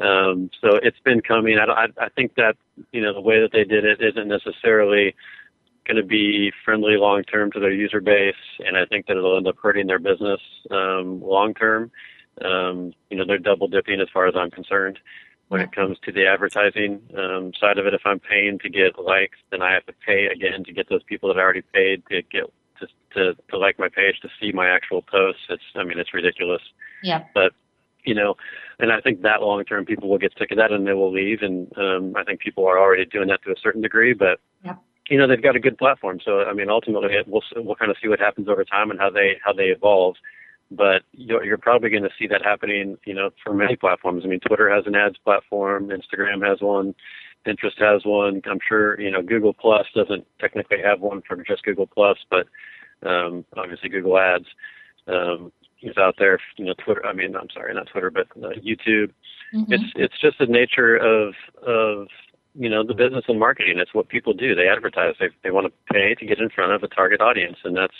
Um, 0.01 0.49
so 0.61 0.77
it's 0.81 0.99
been 1.03 1.19
coming. 1.21 1.57
I, 1.57 1.65
I, 1.65 2.05
I 2.05 2.09
think 2.15 2.35
that 2.35 2.55
you 2.93 3.01
know 3.01 3.13
the 3.13 3.21
way 3.21 3.41
that 3.41 3.51
they 3.51 3.65
did 3.65 3.83
it 3.83 3.99
isn't 4.01 4.27
necessarily 4.27 5.15
going 5.85 5.97
to 5.97 6.07
be 6.07 6.53
friendly 6.63 6.95
long 6.95 7.23
term 7.23 7.51
to 7.51 7.59
their 7.59 7.73
user 7.73 7.99
base, 7.99 8.35
and 8.59 8.77
I 8.77 8.85
think 8.85 9.07
that 9.07 9.17
it'll 9.17 9.35
end 9.35 9.47
up 9.47 9.57
hurting 9.61 9.87
their 9.87 9.99
business 9.99 10.39
um, 10.71 11.21
long 11.21 11.53
term. 11.53 11.91
Um, 12.43 12.93
you 13.09 13.17
know, 13.17 13.25
they're 13.25 13.37
double 13.37 13.67
dipping 13.67 14.01
as 14.01 14.07
far 14.13 14.27
as 14.27 14.35
I'm 14.35 14.51
concerned 14.51 14.99
when 15.49 15.61
it 15.61 15.71
comes 15.71 15.97
to 16.03 16.11
the 16.11 16.27
advertising 16.27 17.01
um, 17.17 17.51
side 17.59 17.77
of 17.77 17.85
it. 17.85 17.93
If 17.93 18.01
I'm 18.05 18.19
paying 18.19 18.59
to 18.59 18.69
get 18.69 18.99
likes, 18.99 19.37
then 19.51 19.61
I 19.61 19.73
have 19.73 19.85
to 19.87 19.93
pay 20.05 20.27
again 20.27 20.63
to 20.63 20.71
get 20.71 20.89
those 20.89 21.03
people 21.03 21.27
that 21.29 21.39
I 21.39 21.41
already 21.41 21.63
paid 21.73 22.03
to 22.09 22.21
get 22.21 22.53
to 22.79 22.87
to, 23.15 23.33
to 23.49 23.57
like 23.57 23.79
my 23.79 23.89
page 23.89 24.19
to 24.21 24.29
see 24.39 24.51
my 24.51 24.69
actual 24.69 25.01
posts. 25.01 25.41
It's 25.49 25.63
I 25.75 25.83
mean 25.83 25.99
it's 25.99 26.13
ridiculous. 26.13 26.61
Yeah. 27.03 27.23
But 27.33 27.53
you 28.05 28.13
know, 28.13 28.35
and 28.79 28.91
I 28.91 29.01
think 29.01 29.23
that 29.23 29.41
long 29.41 29.63
term 29.65 29.85
people 29.85 30.07
will 30.07 30.19
get 30.19 30.33
sick 30.37 30.51
of 30.51 30.57
that 30.57 30.71
and 30.71 30.87
they 30.87 30.93
will 30.93 31.11
leave. 31.11 31.39
And 31.41 31.67
um, 31.77 32.13
I 32.15 32.23
think 32.23 32.39
people 32.39 32.65
are 32.65 32.79
already 32.79 33.05
doing 33.05 33.27
that 33.27 33.43
to 33.43 33.51
a 33.51 33.59
certain 33.61 33.81
degree, 33.81 34.13
but. 34.13 34.39
Yep. 34.63 34.77
You 35.11 35.17
know 35.17 35.27
they've 35.27 35.41
got 35.41 35.55
a 35.55 35.59
good 35.59 35.79
platform, 35.79 36.19
so 36.23 36.41
I 36.43 36.53
mean 36.53 36.69
ultimately 36.69 37.09
we'll 37.25 37.41
we'll 37.55 37.73
kind 37.73 37.89
of 37.89 37.97
see 37.99 38.07
what 38.07 38.19
happens 38.19 38.47
over 38.47 38.63
time 38.63 38.91
and 38.91 38.99
how 38.99 39.09
they 39.09 39.37
how 39.43 39.51
they 39.51 39.69
evolve 39.69 40.17
but 40.71 41.03
you're, 41.13 41.43
you're 41.43 41.57
probably 41.57 41.89
going 41.89 42.03
to 42.03 42.09
see 42.19 42.27
that 42.27 42.43
happening, 42.43 42.97
you 43.05 43.13
know, 43.13 43.31
for 43.43 43.53
many 43.53 43.75
platforms. 43.75 44.23
I 44.23 44.27
mean, 44.27 44.39
Twitter 44.39 44.69
has 44.73 44.85
an 44.85 44.95
ads 44.95 45.17
platform, 45.17 45.89
Instagram 45.89 46.47
has 46.47 46.61
one, 46.61 46.93
Pinterest 47.45 47.79
has 47.79 48.03
one. 48.05 48.41
I'm 48.49 48.59
sure, 48.67 48.99
you 48.99 49.11
know, 49.11 49.21
Google 49.21 49.53
Plus 49.53 49.85
doesn't 49.95 50.25
technically 50.39 50.77
have 50.83 50.99
one 50.99 51.21
for 51.27 51.37
just 51.43 51.63
Google 51.63 51.87
Plus, 51.87 52.17
but 52.29 52.47
um, 53.07 53.45
obviously 53.55 53.89
Google 53.89 54.17
Ads 54.17 54.45
um, 55.07 55.51
is 55.81 55.97
out 55.97 56.15
there. 56.17 56.39
You 56.57 56.65
know, 56.65 56.73
Twitter. 56.83 57.05
I 57.05 57.13
mean, 57.13 57.35
I'm 57.35 57.49
sorry, 57.53 57.73
not 57.73 57.87
Twitter, 57.87 58.11
but 58.11 58.27
uh, 58.43 58.49
YouTube. 58.59 59.11
Mm-hmm. 59.53 59.73
It's 59.73 59.83
it's 59.95 60.21
just 60.21 60.37
the 60.39 60.45
nature 60.45 60.97
of 60.97 61.33
of 61.65 62.07
you 62.55 62.69
know 62.69 62.83
the 62.85 62.93
business 62.93 63.25
and 63.27 63.39
marketing. 63.39 63.79
It's 63.79 63.93
what 63.93 64.09
people 64.09 64.33
do. 64.33 64.53
They 64.53 64.67
advertise. 64.67 65.15
They 65.19 65.29
they 65.43 65.51
want 65.51 65.67
to 65.67 65.93
pay 65.93 66.15
to 66.15 66.25
get 66.25 66.39
in 66.39 66.49
front 66.49 66.73
of 66.73 66.83
a 66.83 66.87
target 66.87 67.21
audience, 67.21 67.57
and 67.63 67.75
that's 67.75 67.95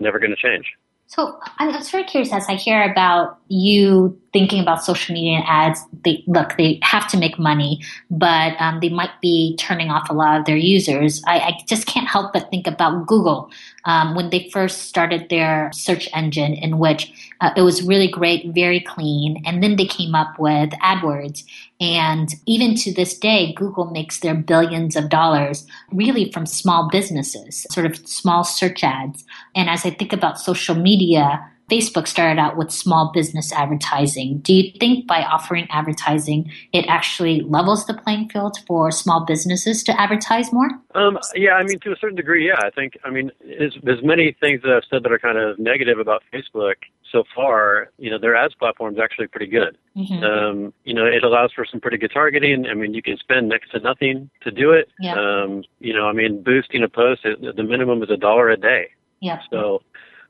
never 0.00 0.18
going 0.18 0.34
to 0.34 0.36
change. 0.36 0.66
So 1.14 1.38
I'm 1.58 1.70
sort 1.82 2.04
of 2.04 2.08
curious 2.08 2.32
as 2.32 2.46
I 2.48 2.54
hear 2.54 2.90
about 2.90 3.36
you 3.48 4.18
thinking 4.32 4.62
about 4.62 4.82
social 4.82 5.12
media 5.12 5.40
and 5.40 5.44
ads. 5.46 5.84
They 6.04 6.24
look, 6.26 6.56
they 6.56 6.78
have 6.82 7.06
to 7.08 7.18
make 7.18 7.38
money, 7.38 7.82
but 8.10 8.58
um, 8.58 8.80
they 8.80 8.88
might 8.88 9.20
be 9.20 9.54
turning 9.58 9.90
off 9.90 10.08
a 10.08 10.14
lot 10.14 10.40
of 10.40 10.46
their 10.46 10.56
users. 10.56 11.22
I, 11.26 11.38
I 11.38 11.58
just 11.68 11.84
can't 11.86 12.08
help 12.08 12.32
but 12.32 12.48
think 12.48 12.66
about 12.66 13.06
Google 13.06 13.50
um, 13.84 14.14
when 14.14 14.30
they 14.30 14.48
first 14.50 14.82
started 14.82 15.28
their 15.28 15.70
search 15.72 16.08
engine, 16.12 16.54
in 16.54 16.78
which 16.78 17.12
uh, 17.40 17.50
it 17.56 17.62
was 17.62 17.82
really 17.82 18.08
great, 18.08 18.52
very 18.54 18.80
clean, 18.80 19.42
and 19.44 19.62
then 19.62 19.76
they 19.76 19.86
came 19.86 20.14
up 20.14 20.38
with 20.38 20.70
AdWords. 20.82 21.44
And 21.80 22.34
even 22.46 22.76
to 22.76 22.92
this 22.92 23.18
day, 23.18 23.52
Google 23.54 23.86
makes 23.86 24.20
their 24.20 24.34
billions 24.34 24.94
of 24.94 25.08
dollars 25.08 25.66
really 25.92 26.30
from 26.30 26.46
small 26.46 26.88
businesses, 26.90 27.66
sort 27.70 27.86
of 27.86 27.96
small 28.06 28.44
search 28.44 28.84
ads. 28.84 29.24
And 29.54 29.68
as 29.68 29.84
I 29.84 29.90
think 29.90 30.12
about 30.12 30.38
social 30.38 30.76
media, 30.76 31.44
Facebook 31.70 32.06
started 32.06 32.40
out 32.40 32.56
with 32.56 32.70
small 32.70 33.10
business 33.14 33.52
advertising. 33.52 34.38
Do 34.38 34.52
you 34.52 34.72
think 34.78 35.06
by 35.06 35.22
offering 35.22 35.66
advertising, 35.70 36.50
it 36.72 36.84
actually 36.88 37.40
levels 37.42 37.86
the 37.86 37.94
playing 37.94 38.28
field 38.28 38.58
for 38.66 38.90
small 38.90 39.24
businesses 39.24 39.82
to 39.84 40.00
advertise 40.00 40.52
more? 40.52 40.68
Um, 40.94 41.18
yeah, 41.34 41.52
I 41.52 41.62
mean, 41.62 41.78
to 41.80 41.92
a 41.92 41.96
certain 41.96 42.16
degree, 42.16 42.46
yeah. 42.46 42.58
I 42.58 42.70
think, 42.70 42.98
I 43.04 43.10
mean, 43.10 43.30
there's, 43.40 43.78
there's 43.82 44.02
many 44.02 44.36
things 44.40 44.62
that 44.62 44.72
I've 44.72 44.82
said 44.90 45.02
that 45.04 45.12
are 45.12 45.18
kind 45.18 45.38
of 45.38 45.58
negative 45.58 45.98
about 45.98 46.22
Facebook 46.32 46.74
so 47.10 47.24
far. 47.34 47.90
You 47.98 48.10
know, 48.10 48.18
their 48.18 48.34
ads 48.34 48.54
platform 48.54 48.94
is 48.94 49.00
actually 49.02 49.28
pretty 49.28 49.46
good. 49.46 49.78
Mm-hmm. 49.96 50.24
Um, 50.24 50.74
you 50.84 50.94
know, 50.94 51.06
it 51.06 51.24
allows 51.24 51.52
for 51.52 51.64
some 51.64 51.80
pretty 51.80 51.96
good 51.96 52.12
targeting. 52.12 52.66
I 52.66 52.74
mean, 52.74 52.92
you 52.92 53.02
can 53.02 53.16
spend 53.16 53.48
next 53.48 53.70
to 53.70 53.80
nothing 53.80 54.30
to 54.42 54.50
do 54.50 54.72
it. 54.72 54.90
Yeah. 54.98 55.14
Um, 55.14 55.64
you 55.80 55.94
know, 55.94 56.06
I 56.06 56.12
mean, 56.12 56.42
boosting 56.42 56.82
a 56.82 56.88
post, 56.88 57.22
the 57.22 57.62
minimum 57.62 58.02
is 58.02 58.10
a 58.10 58.16
dollar 58.16 58.50
a 58.50 58.56
day. 58.56 58.90
Yeah. 59.20 59.40
So, 59.50 59.82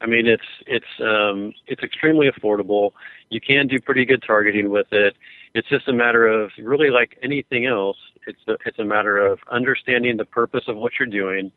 I 0.02 0.06
mean, 0.06 0.26
it's 0.26 0.42
it's 0.66 0.84
um, 1.00 1.54
it's 1.68 1.82
extremely 1.82 2.28
affordable. 2.28 2.90
You 3.30 3.40
can 3.40 3.68
do 3.68 3.80
pretty 3.80 4.04
good 4.04 4.22
targeting 4.26 4.68
with 4.70 4.88
it. 4.90 5.14
It's 5.54 5.68
just 5.68 5.88
a 5.88 5.92
matter 5.92 6.26
of 6.26 6.50
really 6.58 6.90
like 6.90 7.16
anything 7.22 7.66
else. 7.66 7.96
It's 8.26 8.40
a, 8.48 8.56
it's 8.66 8.78
a 8.78 8.84
matter 8.84 9.18
of 9.18 9.38
understanding 9.50 10.16
the 10.16 10.24
purpose 10.24 10.64
of 10.66 10.76
what 10.76 10.92
you're 10.98 11.08
doing, 11.08 11.52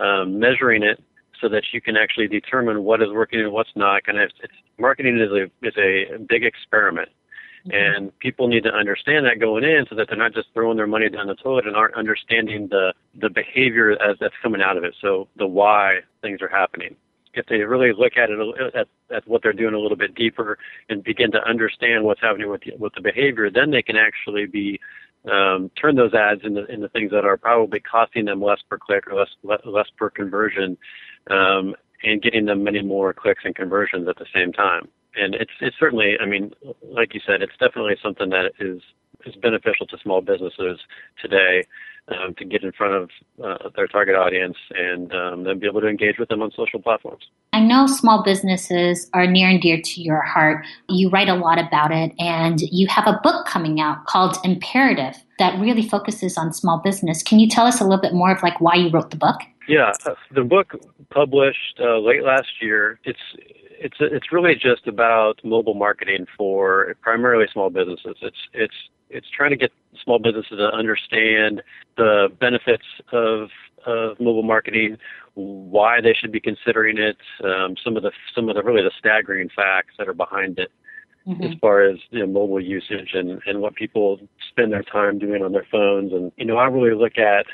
um, 0.00 0.38
measuring 0.38 0.82
it 0.82 1.02
so 1.40 1.48
that 1.50 1.62
you 1.72 1.80
can 1.80 1.96
actually 1.96 2.26
determine 2.26 2.82
what 2.82 3.00
is 3.00 3.08
working 3.12 3.40
and 3.40 3.52
what's 3.52 3.70
not. 3.76 4.02
And 4.06 4.18
marketing 4.78 5.20
is 5.20 5.30
a 5.30 5.44
is 5.66 5.74
a 5.78 6.18
big 6.18 6.44
experiment. 6.44 7.10
Mm-hmm. 7.66 7.76
And 7.76 8.18
people 8.18 8.48
need 8.48 8.64
to 8.64 8.70
understand 8.74 9.24
that 9.26 9.40
going 9.40 9.64
in 9.64 9.86
so 9.88 9.94
that 9.94 10.08
they're 10.08 10.18
not 10.18 10.34
just 10.34 10.48
throwing 10.52 10.76
their 10.76 10.86
money 10.86 11.08
down 11.08 11.28
the 11.28 11.34
toilet 11.34 11.66
and 11.66 11.74
aren't 11.74 11.94
understanding 11.94 12.68
the, 12.68 12.92
the 13.18 13.30
behavior 13.30 13.92
as 13.92 14.18
that's 14.20 14.34
coming 14.42 14.60
out 14.60 14.76
of 14.76 14.84
it. 14.84 14.94
So 15.00 15.28
the 15.36 15.46
why 15.46 16.00
things 16.20 16.42
are 16.42 16.48
happening 16.48 16.96
if 17.36 17.46
they 17.46 17.58
really 17.58 17.92
look 17.96 18.16
at 18.16 18.30
it 18.30 18.38
at, 18.74 18.88
at 19.14 19.28
what 19.28 19.42
they're 19.42 19.52
doing 19.52 19.74
a 19.74 19.78
little 19.78 19.96
bit 19.96 20.14
deeper 20.14 20.58
and 20.88 21.02
begin 21.02 21.30
to 21.32 21.42
understand 21.48 22.04
what's 22.04 22.20
happening 22.20 22.50
with 22.50 22.62
the, 22.62 22.72
with 22.78 22.94
the 22.94 23.00
behavior, 23.00 23.50
then 23.50 23.70
they 23.70 23.82
can 23.82 23.96
actually 23.96 24.46
be 24.46 24.80
um, 25.30 25.70
turn 25.80 25.96
those 25.96 26.12
ads 26.14 26.42
into, 26.44 26.66
into 26.66 26.88
things 26.88 27.10
that 27.10 27.24
are 27.24 27.36
probably 27.36 27.80
costing 27.80 28.26
them 28.26 28.42
less 28.42 28.60
per 28.68 28.78
click 28.78 29.06
or 29.06 29.14
less 29.14 29.58
less 29.64 29.86
per 29.96 30.10
conversion, 30.10 30.76
um, 31.30 31.74
and 32.02 32.22
getting 32.22 32.44
them 32.44 32.62
many 32.62 32.82
more 32.82 33.12
clicks 33.14 33.42
and 33.44 33.54
conversions 33.54 34.06
at 34.08 34.16
the 34.16 34.26
same 34.34 34.52
time. 34.52 34.88
And 35.16 35.34
it's 35.34 35.52
it's 35.60 35.76
certainly, 35.78 36.16
I 36.20 36.26
mean, 36.26 36.52
like 36.82 37.14
you 37.14 37.20
said, 37.26 37.40
it's 37.40 37.56
definitely 37.58 37.96
something 38.02 38.28
that 38.30 38.52
is 38.58 38.82
is 39.24 39.34
beneficial 39.36 39.86
to 39.86 39.98
small 40.02 40.20
businesses 40.20 40.78
today 41.22 41.64
um, 42.08 42.34
to 42.34 42.44
get 42.44 42.62
in 42.62 42.72
front 42.72 42.94
of 42.94 43.10
uh, 43.42 43.70
their 43.76 43.86
target 43.86 44.14
audience 44.14 44.56
and 44.70 45.12
um, 45.14 45.44
then 45.44 45.58
be 45.58 45.66
able 45.66 45.80
to 45.80 45.88
engage 45.88 46.18
with 46.18 46.28
them 46.28 46.42
on 46.42 46.50
social 46.50 46.80
platforms. 46.80 47.24
I 47.52 47.60
know 47.60 47.86
small 47.86 48.22
businesses 48.22 49.08
are 49.14 49.26
near 49.26 49.48
and 49.48 49.60
dear 49.60 49.80
to 49.80 50.02
your 50.02 50.20
heart. 50.20 50.66
You 50.88 51.08
write 51.08 51.28
a 51.28 51.34
lot 51.34 51.58
about 51.58 51.92
it, 51.92 52.12
and 52.18 52.60
you 52.60 52.88
have 52.88 53.06
a 53.06 53.20
book 53.22 53.46
coming 53.46 53.80
out 53.80 54.06
called 54.06 54.36
Imperative 54.44 55.16
that 55.38 55.58
really 55.58 55.86
focuses 55.88 56.36
on 56.36 56.52
small 56.52 56.80
business. 56.82 57.22
Can 57.22 57.38
you 57.38 57.48
tell 57.48 57.66
us 57.66 57.80
a 57.80 57.84
little 57.84 58.00
bit 58.00 58.12
more 58.12 58.32
of 58.32 58.42
like 58.42 58.60
why 58.60 58.74
you 58.74 58.90
wrote 58.90 59.10
the 59.10 59.16
book? 59.16 59.36
Yeah, 59.66 59.92
the 60.30 60.44
book 60.44 60.74
published 61.10 61.80
uh, 61.80 61.98
late 61.98 62.22
last 62.22 62.60
year. 62.60 63.00
It's 63.04 63.18
it's 63.84 63.96
it's 64.00 64.32
really 64.32 64.54
just 64.54 64.86
about 64.86 65.34
mobile 65.44 65.74
marketing 65.74 66.26
for 66.38 66.96
primarily 67.02 67.44
small 67.52 67.68
businesses. 67.68 68.16
It's 68.22 68.36
it's 68.54 68.74
it's 69.10 69.26
trying 69.36 69.50
to 69.50 69.56
get 69.56 69.72
small 70.02 70.18
businesses 70.18 70.58
to 70.58 70.74
understand 70.74 71.62
the 71.98 72.28
benefits 72.40 72.86
of 73.12 73.50
of 73.86 74.18
mobile 74.18 74.42
marketing, 74.42 74.96
why 75.34 76.00
they 76.00 76.14
should 76.14 76.32
be 76.32 76.40
considering 76.40 76.96
it, 76.96 77.18
um, 77.44 77.76
some 77.84 77.98
of 77.98 78.02
the 78.02 78.10
some 78.34 78.48
of 78.48 78.56
the 78.56 78.62
really 78.62 78.82
the 78.82 78.90
staggering 78.98 79.50
facts 79.54 79.94
that 79.98 80.08
are 80.08 80.14
behind 80.14 80.58
it. 80.58 80.72
Mm-hmm. 81.28 81.42
As 81.42 81.50
far 81.60 81.82
as 81.82 81.98
you 82.10 82.20
know, 82.20 82.26
mobile 82.26 82.60
usage 82.60 83.10
and, 83.12 83.40
and 83.46 83.60
what 83.60 83.74
people 83.74 84.18
spend 84.50 84.72
their 84.72 84.82
time 84.82 85.18
doing 85.18 85.42
on 85.42 85.52
their 85.52 85.66
phones, 85.70 86.12
and 86.12 86.32
you 86.36 86.46
know, 86.46 86.56
I 86.56 86.66
really 86.66 86.94
look 86.94 87.18
at 87.18 87.44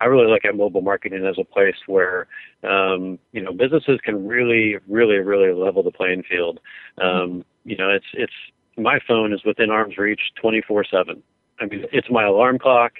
I 0.00 0.06
really 0.06 0.30
look 0.30 0.44
at 0.44 0.56
mobile 0.56 0.80
marketing 0.80 1.26
as 1.26 1.36
a 1.38 1.44
place 1.44 1.76
where 1.86 2.26
um, 2.62 3.18
you 3.32 3.42
know 3.42 3.52
businesses 3.52 4.00
can 4.02 4.26
really, 4.26 4.76
really, 4.88 5.18
really 5.18 5.52
level 5.52 5.82
the 5.82 5.90
playing 5.90 6.22
field. 6.22 6.60
Um, 7.00 7.44
you 7.64 7.76
know, 7.76 7.90
it's 7.90 8.06
it's 8.14 8.32
my 8.76 8.98
phone 9.06 9.32
is 9.32 9.44
within 9.44 9.70
arm's 9.70 9.98
reach 9.98 10.20
24/7. 10.42 11.22
I 11.60 11.66
mean, 11.66 11.84
it's 11.92 12.10
my 12.10 12.24
alarm 12.24 12.58
clock. 12.58 12.92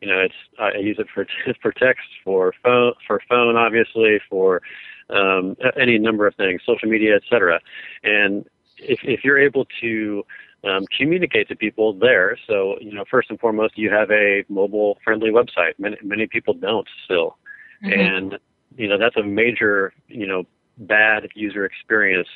You 0.00 0.08
know, 0.08 0.20
it's 0.20 0.34
I 0.58 0.78
use 0.78 0.96
it 0.98 1.08
for 1.12 1.26
for 1.62 1.72
text, 1.72 2.06
for 2.24 2.54
phone, 2.62 2.94
for 3.06 3.20
phone, 3.28 3.56
obviously, 3.56 4.20
for 4.30 4.62
um, 5.10 5.56
any 5.80 5.98
number 5.98 6.26
of 6.26 6.34
things, 6.36 6.62
social 6.66 6.88
media, 6.88 7.16
etc. 7.16 7.60
And 8.02 8.46
if 8.78 9.00
if 9.02 9.24
you're 9.24 9.38
able 9.38 9.66
to 9.80 10.24
um, 10.64 10.84
communicate 10.96 11.48
to 11.48 11.56
people 11.56 11.92
there. 11.92 12.38
So, 12.46 12.76
you 12.80 12.92
know, 12.92 13.04
first 13.10 13.30
and 13.30 13.38
foremost, 13.38 13.76
you 13.76 13.90
have 13.90 14.10
a 14.10 14.44
mobile 14.48 14.98
friendly 15.04 15.30
website. 15.30 15.78
Many, 15.78 15.96
many 16.02 16.26
people 16.26 16.54
don't 16.54 16.88
still. 17.04 17.36
Mm-hmm. 17.84 18.00
And, 18.00 18.38
you 18.76 18.88
know, 18.88 18.98
that's 18.98 19.16
a 19.16 19.22
major, 19.22 19.92
you 20.08 20.26
know, 20.26 20.44
bad 20.78 21.28
user 21.34 21.64
experience 21.64 22.28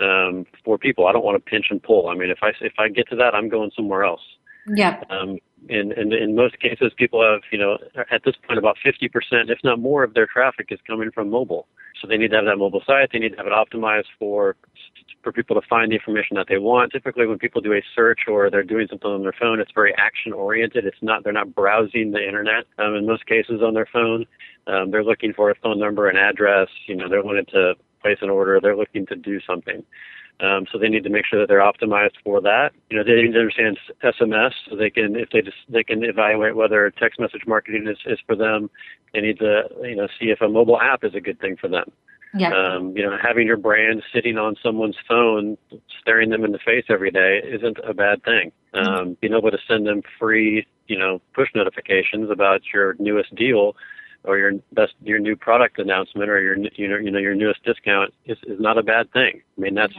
um, 0.00 0.46
for 0.64 0.78
people. 0.78 1.06
I 1.06 1.12
don't 1.12 1.24
want 1.24 1.42
to 1.42 1.50
pinch 1.50 1.66
and 1.70 1.82
pull. 1.82 2.08
I 2.08 2.14
mean, 2.14 2.30
if 2.30 2.38
I, 2.42 2.50
if 2.60 2.74
I 2.78 2.88
get 2.88 3.08
to 3.10 3.16
that, 3.16 3.34
I'm 3.34 3.48
going 3.48 3.70
somewhere 3.76 4.04
else. 4.04 4.22
Yeah. 4.68 5.02
Um, 5.10 5.38
and, 5.68 5.92
and 5.92 6.12
in 6.12 6.34
most 6.34 6.58
cases, 6.60 6.92
people 6.96 7.22
have, 7.22 7.42
you 7.50 7.58
know, 7.58 7.78
at 8.10 8.22
this 8.24 8.34
point, 8.46 8.58
about 8.58 8.76
50%, 8.84 9.10
if 9.50 9.58
not 9.64 9.80
more, 9.80 10.04
of 10.04 10.14
their 10.14 10.26
traffic 10.26 10.68
is 10.70 10.78
coming 10.86 11.10
from 11.10 11.30
mobile. 11.30 11.66
So 12.00 12.08
they 12.08 12.16
need 12.16 12.30
to 12.30 12.36
have 12.36 12.44
that 12.44 12.56
mobile 12.56 12.82
site. 12.86 13.10
They 13.12 13.18
need 13.18 13.30
to 13.30 13.36
have 13.36 13.46
it 13.46 13.52
optimized 13.52 14.06
for 14.18 14.56
for 15.22 15.32
people 15.32 15.60
to 15.60 15.66
find 15.68 15.90
the 15.90 15.96
information 15.96 16.36
that 16.36 16.46
they 16.48 16.58
want. 16.58 16.92
Typically, 16.92 17.26
when 17.26 17.38
people 17.38 17.60
do 17.60 17.72
a 17.72 17.82
search 17.94 18.20
or 18.28 18.50
they're 18.50 18.62
doing 18.62 18.86
something 18.88 19.10
on 19.10 19.22
their 19.22 19.34
phone, 19.38 19.60
it's 19.60 19.72
very 19.74 19.94
action 19.98 20.32
oriented. 20.32 20.84
It's 20.86 21.02
not 21.02 21.24
they're 21.24 21.32
not 21.32 21.54
browsing 21.54 22.12
the 22.12 22.24
internet. 22.24 22.64
Um, 22.78 22.94
in 22.94 23.06
most 23.06 23.26
cases, 23.26 23.60
on 23.62 23.74
their 23.74 23.88
phone, 23.92 24.26
um, 24.66 24.90
they're 24.90 25.04
looking 25.04 25.32
for 25.32 25.50
a 25.50 25.54
phone 25.56 25.78
number, 25.78 26.08
an 26.08 26.16
address. 26.16 26.68
You 26.86 26.96
know, 26.96 27.08
they're 27.08 27.22
wanting 27.22 27.46
to 27.52 27.74
place 28.02 28.18
an 28.22 28.30
order. 28.30 28.60
They're 28.60 28.76
looking 28.76 29.06
to 29.06 29.16
do 29.16 29.40
something. 29.46 29.82
Um, 30.38 30.66
so 30.70 30.78
they 30.78 30.88
need 30.88 31.04
to 31.04 31.10
make 31.10 31.24
sure 31.24 31.40
that 31.40 31.48
they're 31.48 31.60
optimized 31.60 32.16
for 32.22 32.42
that. 32.42 32.72
You 32.90 32.98
know, 32.98 33.04
they 33.04 33.22
need 33.22 33.32
to 33.32 33.38
understand 33.38 33.78
SMS 34.04 34.50
so 34.68 34.76
they 34.76 34.90
can, 34.90 35.16
if 35.16 35.30
they 35.30 35.40
just, 35.40 35.56
they 35.68 35.82
can 35.82 36.04
evaluate 36.04 36.54
whether 36.54 36.90
text 36.90 37.18
message 37.18 37.42
marketing 37.46 37.88
is, 37.88 37.96
is 38.04 38.18
for 38.26 38.36
them. 38.36 38.68
They 39.14 39.22
need 39.22 39.38
to, 39.38 39.62
you 39.82 39.96
know, 39.96 40.08
see 40.20 40.26
if 40.26 40.42
a 40.42 40.48
mobile 40.48 40.78
app 40.78 41.04
is 41.04 41.14
a 41.14 41.20
good 41.20 41.40
thing 41.40 41.56
for 41.58 41.68
them. 41.68 41.90
Yep. 42.38 42.52
Um, 42.52 42.96
you 42.96 43.02
know, 43.02 43.16
having 43.20 43.46
your 43.46 43.56
brand 43.56 44.02
sitting 44.12 44.38
on 44.38 44.56
someone's 44.62 44.96
phone, 45.08 45.56
staring 46.00 46.30
them 46.30 46.44
in 46.44 46.52
the 46.52 46.58
face 46.58 46.84
every 46.88 47.10
day 47.10 47.40
isn't 47.44 47.78
a 47.84 47.94
bad 47.94 48.22
thing. 48.24 48.52
Um, 48.74 49.16
being 49.20 49.32
able 49.32 49.50
to 49.50 49.58
send 49.66 49.86
them 49.86 50.02
free, 50.18 50.66
you 50.86 50.98
know, 50.98 51.20
push 51.34 51.48
notifications 51.54 52.30
about 52.30 52.62
your 52.72 52.94
newest 52.98 53.34
deal 53.34 53.76
or 54.24 54.38
your 54.38 54.52
best 54.72 54.94
your 55.02 55.18
new 55.18 55.36
product 55.36 55.78
announcement 55.78 56.28
or 56.28 56.40
your 56.40 56.56
you 56.74 56.88
know 56.88 56.96
you 56.96 57.10
know 57.10 57.18
your 57.18 57.34
newest 57.34 57.62
discount 57.62 58.12
is, 58.26 58.36
is 58.46 58.60
not 58.60 58.76
a 58.76 58.82
bad 58.82 59.10
thing. 59.12 59.40
I 59.56 59.60
mean 59.60 59.74
that's 59.74 59.94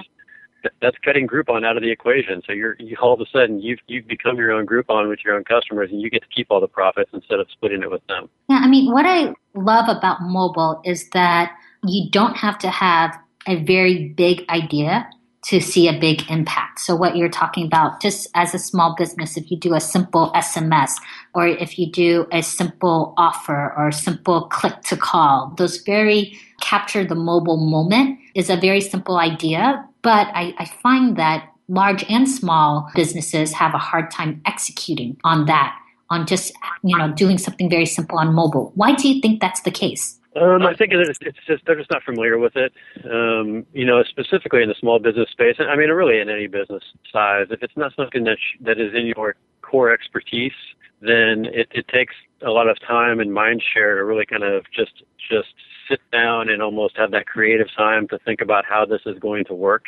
that's 0.81 0.97
cutting 1.03 1.27
Groupon 1.27 1.65
out 1.65 1.77
of 1.77 1.83
the 1.83 1.91
equation. 1.91 2.41
So 2.45 2.51
you're 2.51 2.75
you, 2.79 2.97
all 3.01 3.13
of 3.13 3.21
a 3.21 3.25
sudden 3.31 3.61
you've 3.61 3.79
you've 3.87 4.07
become 4.07 4.37
your 4.37 4.51
own 4.51 4.65
Groupon 4.65 5.09
with 5.09 5.19
your 5.23 5.35
own 5.35 5.43
customers, 5.43 5.89
and 5.91 6.01
you 6.01 6.09
get 6.09 6.21
to 6.21 6.27
keep 6.27 6.47
all 6.49 6.59
the 6.59 6.67
profits 6.67 7.09
instead 7.13 7.39
of 7.39 7.47
splitting 7.51 7.81
it 7.81 7.89
with 7.89 8.05
them. 8.07 8.29
Yeah, 8.49 8.59
I 8.61 8.67
mean, 8.67 8.91
what 8.91 9.05
I 9.05 9.33
love 9.53 9.89
about 9.89 10.21
mobile 10.21 10.81
is 10.83 11.09
that 11.11 11.55
you 11.85 12.09
don't 12.09 12.35
have 12.35 12.57
to 12.59 12.69
have 12.69 13.17
a 13.47 13.63
very 13.63 14.09
big 14.09 14.45
idea 14.49 15.09
to 15.47 15.61
see 15.61 15.87
a 15.87 15.97
big 15.97 16.29
impact. 16.29 16.79
So 16.79 16.93
what 16.95 17.15
you're 17.15 17.29
talking 17.29 17.65
about, 17.65 18.01
just 18.01 18.27
as 18.35 18.53
a 18.53 18.59
small 18.59 18.95
business, 18.97 19.37
if 19.37 19.49
you 19.49 19.57
do 19.57 19.75
a 19.75 19.79
simple 19.79 20.31
SMS 20.33 20.91
or 21.33 21.47
if 21.47 21.79
you 21.79 21.89
do 21.89 22.27
a 22.33 22.41
simple 22.41 23.13
offer 23.17 23.73
or 23.77 23.91
simple 23.91 24.49
click 24.49 24.81
to 24.83 24.97
call, 24.97 25.53
those 25.57 25.77
very 25.77 26.37
capture 26.59 27.05
the 27.05 27.15
mobile 27.15 27.57
moment 27.57 28.19
is 28.35 28.49
a 28.49 28.57
very 28.57 28.81
simple 28.81 29.17
idea. 29.17 29.85
But 30.01 30.27
I, 30.33 30.53
I 30.57 30.65
find 30.65 31.15
that 31.15 31.49
large 31.69 32.03
and 32.09 32.27
small 32.27 32.89
businesses 32.93 33.53
have 33.53 33.73
a 33.73 33.77
hard 33.77 34.11
time 34.11 34.41
executing 34.45 35.17
on 35.23 35.45
that, 35.45 35.77
on 36.09 36.25
just, 36.25 36.53
you 36.83 36.97
know, 36.97 37.13
doing 37.13 37.37
something 37.37 37.69
very 37.69 37.85
simple 37.85 38.19
on 38.19 38.33
mobile. 38.33 38.73
Why 38.75 38.95
do 38.95 39.07
you 39.07 39.21
think 39.21 39.39
that's 39.39 39.61
the 39.61 39.71
case? 39.71 40.19
Um, 40.39 40.61
I 40.63 40.75
think 40.75 40.93
it's, 40.93 41.19
it's 41.21 41.37
just 41.47 41.65
they're 41.65 41.77
just 41.77 41.91
not 41.91 42.03
familiar 42.03 42.37
with 42.37 42.55
it. 42.55 42.73
Um, 43.05 43.65
you 43.73 43.85
know, 43.85 44.03
specifically 44.03 44.61
in 44.61 44.69
the 44.69 44.75
small 44.79 44.99
business 44.99 45.29
space. 45.31 45.55
I 45.59 45.75
mean, 45.75 45.89
really 45.89 46.19
in 46.19 46.29
any 46.29 46.47
business 46.47 46.83
size, 47.11 47.47
if 47.49 47.63
it's 47.63 47.75
not 47.75 47.93
something 47.95 48.23
that 48.25 48.37
sh- 48.37 48.57
that 48.61 48.79
is 48.79 48.93
in 48.93 49.07
your 49.07 49.35
core 49.61 49.91
expertise, 49.91 50.53
then 51.01 51.45
it, 51.45 51.67
it 51.71 51.87
takes 51.87 52.13
a 52.45 52.51
lot 52.51 52.69
of 52.69 52.77
time 52.85 53.19
and 53.19 53.33
mind 53.33 53.63
share 53.73 53.95
to 53.95 54.03
really 54.03 54.25
kind 54.25 54.43
of 54.43 54.63
just 54.75 55.03
just 55.29 55.53
sit 55.89 55.99
down 56.11 56.49
and 56.49 56.61
almost 56.61 56.97
have 56.97 57.11
that 57.11 57.25
creative 57.25 57.67
time 57.75 58.07
to 58.09 58.19
think 58.19 58.41
about 58.41 58.65
how 58.65 58.85
this 58.85 59.01
is 59.05 59.17
going 59.19 59.45
to 59.45 59.53
work. 59.53 59.85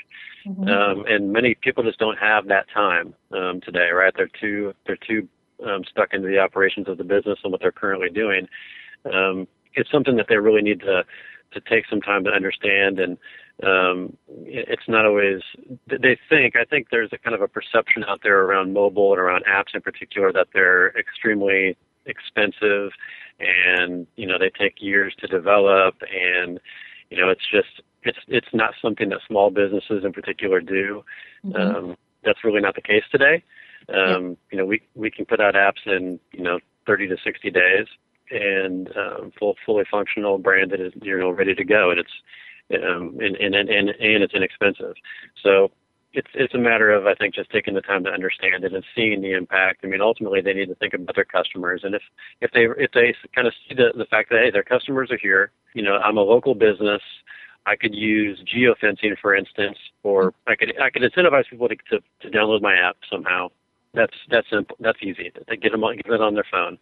Mm-hmm. 0.47 0.67
Um, 0.67 1.05
and 1.07 1.31
many 1.33 1.55
people 1.55 1.83
just 1.83 1.99
don't 1.99 2.17
have 2.17 2.47
that 2.47 2.67
time 2.73 3.13
um, 3.33 3.59
today, 3.61 3.89
right? 3.93 4.13
They're 4.15 4.31
too 4.39 4.73
they're 4.85 4.97
too 4.97 5.27
um, 5.65 5.83
stuck 5.89 6.13
into 6.13 6.27
the 6.27 6.39
operations 6.39 6.87
of 6.87 6.97
the 6.97 7.03
business 7.03 7.39
and 7.43 7.51
what 7.51 7.61
they're 7.61 7.71
currently 7.71 8.09
doing. 8.09 8.47
Um, 9.05 9.47
it's 9.73 9.91
something 9.91 10.15
that 10.17 10.27
they 10.29 10.37
really 10.37 10.61
need 10.61 10.81
to 10.81 11.03
to 11.51 11.61
take 11.61 11.85
some 11.89 12.01
time 12.01 12.23
to 12.23 12.29
understand. 12.29 12.99
And 12.99 13.17
um, 13.63 14.15
it's 14.45 14.87
not 14.87 15.05
always 15.05 15.41
they 15.87 16.17
think 16.29 16.55
i 16.55 16.63
think 16.63 16.87
there's 16.91 17.09
a 17.11 17.17
kind 17.17 17.35
of 17.35 17.41
a 17.41 17.47
perception 17.47 18.05
out 18.05 18.21
there 18.23 18.39
around 18.39 18.71
mobile 18.71 19.11
and 19.11 19.19
around 19.19 19.43
apps 19.43 19.73
in 19.75 19.81
particular 19.81 20.31
that 20.31 20.47
they're 20.53 20.97
extremely 20.97 21.75
expensive 22.05 22.91
and 23.39 24.05
you 24.15 24.27
know 24.27 24.37
they 24.37 24.49
take 24.49 24.81
years 24.81 25.13
to 25.19 25.27
develop. 25.27 25.95
And 26.01 26.59
you 27.09 27.17
know 27.17 27.29
it's 27.29 27.47
just 27.51 27.81
it's 28.03 28.19
it's 28.27 28.53
not 28.53 28.73
something 28.81 29.09
that 29.09 29.19
small 29.27 29.49
businesses 29.49 30.03
in 30.03 30.13
particular 30.13 30.61
do. 30.61 31.03
Mm-hmm. 31.45 31.55
um, 31.55 31.95
that's 32.23 32.43
really 32.43 32.61
not 32.61 32.75
the 32.75 32.81
case 32.81 33.03
today. 33.11 33.43
Um, 33.93 34.37
you 34.51 34.57
know 34.57 34.65
we 34.65 34.81
we 34.95 35.09
can 35.09 35.25
put 35.25 35.39
out 35.39 35.55
apps 35.55 35.85
in 35.85 36.19
you 36.31 36.43
know 36.43 36.59
30 36.85 37.07
to 37.09 37.17
60 37.23 37.51
days 37.51 37.87
and 38.31 38.89
um, 38.95 39.31
full, 39.37 39.55
fully 39.65 39.85
functional 39.89 40.37
brand 40.37 40.71
that 40.71 40.79
is 40.79 40.93
you 41.01 41.17
know 41.17 41.31
ready 41.31 41.55
to 41.55 41.63
go, 41.63 41.91
and 41.91 41.99
it's 41.99 42.83
um, 42.83 43.17
and, 43.19 43.35
and 43.35 43.55
and 43.55 43.69
and 43.69 44.23
it's 44.23 44.33
inexpensive. 44.33 44.95
So 45.43 45.71
it's 46.13 46.27
it's 46.33 46.53
a 46.53 46.57
matter 46.57 46.91
of 46.91 47.05
I 47.05 47.13
think 47.15 47.35
just 47.35 47.51
taking 47.51 47.73
the 47.73 47.81
time 47.81 48.03
to 48.03 48.09
understand 48.09 48.63
it 48.63 48.73
and 48.73 48.83
seeing 48.95 49.21
the 49.21 49.33
impact. 49.33 49.81
I 49.83 49.87
mean, 49.87 50.01
ultimately 50.01 50.41
they 50.41 50.53
need 50.53 50.67
to 50.67 50.75
think 50.75 50.93
about 50.93 51.15
their 51.15 51.25
customers, 51.25 51.81
and 51.83 51.93
if 51.95 52.01
if 52.41 52.51
they 52.51 52.65
if 52.77 52.91
they 52.93 53.13
kind 53.35 53.47
of 53.47 53.53
see 53.67 53.75
the 53.75 53.91
the 53.95 54.05
fact 54.05 54.29
that 54.29 54.41
hey, 54.43 54.51
their 54.51 54.63
customers 54.63 55.11
are 55.11 55.17
here, 55.17 55.51
you 55.73 55.83
know, 55.83 55.97
I'm 55.97 56.17
a 56.17 56.21
local 56.21 56.55
business. 56.55 57.01
I 57.65 57.75
could 57.75 57.93
use 57.93 58.41
geofencing, 58.51 59.17
for 59.21 59.35
instance, 59.35 59.77
or 60.03 60.33
I 60.47 60.55
could 60.55 60.73
I 60.81 60.89
could 60.89 61.03
incentivize 61.03 61.49
people 61.49 61.67
to, 61.69 61.75
to, 61.91 61.99
to 62.21 62.29
download 62.35 62.61
my 62.61 62.75
app 62.75 62.97
somehow. 63.11 63.49
That's 63.93 64.13
that's 64.31 64.47
simple. 64.49 64.77
That's 64.79 64.99
easy. 65.01 65.31
They 65.47 65.57
get 65.57 65.71
them 65.71 65.81
get 65.81 66.11
it 66.11 66.21
on 66.21 66.33
their 66.33 66.45
phone. 66.49 66.77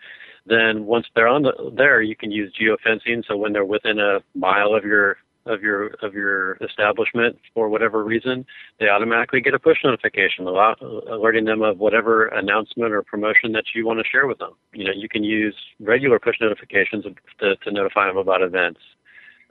Then 0.47 0.85
once 0.85 1.07
they're 1.15 1.27
on 1.27 1.43
the, 1.43 1.53
there, 1.75 2.01
you 2.01 2.15
can 2.15 2.31
use 2.31 2.53
geofencing. 2.59 3.23
So 3.27 3.35
when 3.35 3.53
they're 3.53 3.65
within 3.65 3.99
a 3.99 4.19
mile 4.35 4.73
of 4.73 4.83
your 4.83 5.17
of 5.45 5.61
your 5.61 5.87
of 6.01 6.13
your 6.13 6.57
establishment 6.61 7.37
for 7.53 7.69
whatever 7.69 8.03
reason, 8.03 8.45
they 8.79 8.89
automatically 8.89 9.41
get 9.41 9.53
a 9.53 9.59
push 9.59 9.77
notification 9.83 10.45
alerting 10.45 11.45
them 11.45 11.61
of 11.61 11.79
whatever 11.79 12.27
announcement 12.27 12.91
or 12.91 13.01
promotion 13.01 13.53
that 13.53 13.63
you 13.73 13.85
want 13.85 13.99
to 13.99 14.05
share 14.09 14.27
with 14.27 14.39
them. 14.39 14.51
You 14.73 14.85
know, 14.85 14.91
you 14.95 15.09
can 15.09 15.23
use 15.23 15.55
regular 15.79 16.19
push 16.19 16.35
notifications 16.41 17.05
to, 17.39 17.55
to 17.55 17.71
notify 17.71 18.07
them 18.07 18.17
about 18.17 18.41
events. 18.41 18.79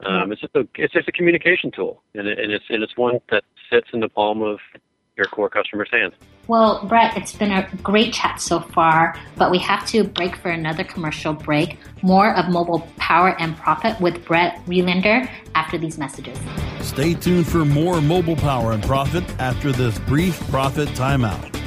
Um, 0.05 0.31
it's 0.31 0.41
just 0.41 0.55
a 0.55 0.67
it's 0.75 0.93
just 0.93 1.07
a 1.07 1.11
communication 1.11 1.71
tool, 1.71 2.03
and, 2.13 2.27
it, 2.27 2.37
and 2.37 2.51
it's 2.51 2.65
and 2.69 2.83
it's 2.83 2.95
one 2.95 3.19
that 3.31 3.43
sits 3.71 3.87
in 3.93 3.99
the 3.99 4.09
palm 4.09 4.43
of 4.43 4.59
your 5.17 5.27
core 5.27 5.49
customer's 5.49 5.89
hands. 5.91 6.13
Well, 6.47 6.85
Brett, 6.85 7.17
it's 7.17 7.35
been 7.35 7.51
a 7.51 7.67
great 7.83 8.13
chat 8.13 8.39
so 8.39 8.61
far, 8.61 9.19
but 9.35 9.51
we 9.51 9.57
have 9.59 9.85
to 9.87 10.05
break 10.05 10.37
for 10.37 10.49
another 10.49 10.83
commercial 10.83 11.33
break. 11.33 11.77
More 12.01 12.33
of 12.35 12.49
Mobile 12.49 12.87
Power 12.97 13.35
and 13.39 13.57
Profit 13.57 13.99
with 13.99 14.23
Brett 14.25 14.61
Relander 14.65 15.29
after 15.55 15.77
these 15.77 15.97
messages. 15.97 16.39
Stay 16.81 17.15
tuned 17.15 17.47
for 17.47 17.65
more 17.65 17.99
Mobile 17.99 18.37
Power 18.37 18.71
and 18.71 18.83
Profit 18.83 19.25
after 19.39 19.71
this 19.71 19.99
brief 19.99 20.39
profit 20.49 20.87
timeout. 20.89 21.66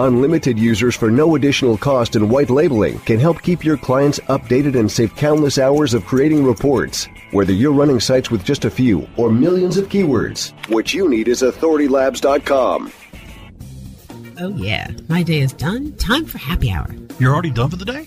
Unlimited 0.00 0.58
users 0.58 0.94
for 0.94 1.10
no 1.10 1.34
additional 1.34 1.76
cost 1.76 2.14
and 2.14 2.30
white 2.30 2.50
labeling 2.50 3.00
can 3.00 3.18
help 3.18 3.42
keep 3.42 3.64
your 3.64 3.76
clients 3.76 4.20
updated 4.28 4.78
and 4.78 4.90
save 4.90 5.14
countless 5.16 5.58
hours 5.58 5.92
of 5.92 6.06
creating 6.06 6.44
reports. 6.44 7.08
Whether 7.32 7.52
you're 7.52 7.72
running 7.72 7.98
sites 7.98 8.30
with 8.30 8.44
just 8.44 8.64
a 8.64 8.70
few 8.70 9.08
or 9.16 9.30
millions 9.32 9.76
of 9.76 9.88
keywords, 9.88 10.52
what 10.68 10.94
you 10.94 11.08
need 11.08 11.26
is 11.26 11.42
authoritylabs.com. 11.42 12.92
Oh, 14.40 14.50
yeah. 14.50 14.88
My 15.08 15.24
day 15.24 15.40
is 15.40 15.52
done. 15.52 15.92
Time 15.96 16.24
for 16.24 16.38
happy 16.38 16.70
hour. 16.70 16.94
You're 17.18 17.32
already 17.32 17.50
done 17.50 17.70
for 17.70 17.76
the 17.76 17.84
day? 17.84 18.06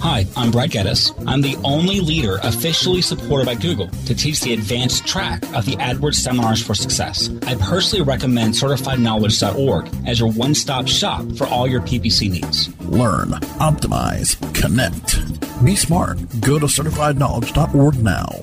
Hi, 0.00 0.26
I'm 0.34 0.50
Brad 0.50 0.70
Geddes. 0.70 1.12
I'm 1.26 1.42
the 1.42 1.56
only 1.62 2.00
leader 2.00 2.38
officially 2.42 3.02
supported 3.02 3.44
by 3.44 3.54
Google 3.54 3.88
to 4.06 4.14
teach 4.14 4.40
the 4.40 4.54
advanced 4.54 5.06
track 5.06 5.42
of 5.54 5.66
the 5.66 5.76
AdWords 5.76 6.14
Seminars 6.14 6.62
for 6.62 6.74
Success. 6.74 7.28
I 7.46 7.54
personally 7.56 8.02
recommend 8.02 8.54
CertifiedKnowledge.org 8.54 9.90
as 10.06 10.18
your 10.18 10.32
one 10.32 10.54
stop 10.54 10.88
shop 10.88 11.30
for 11.36 11.46
all 11.48 11.68
your 11.68 11.82
PPC 11.82 12.30
needs. 12.30 12.74
Learn, 12.86 13.28
optimize, 13.60 14.38
connect. 14.54 15.20
Be 15.62 15.76
smart. 15.76 16.16
Go 16.40 16.58
to 16.58 16.64
CertifiedKnowledge.org 16.64 18.02
now. 18.02 18.40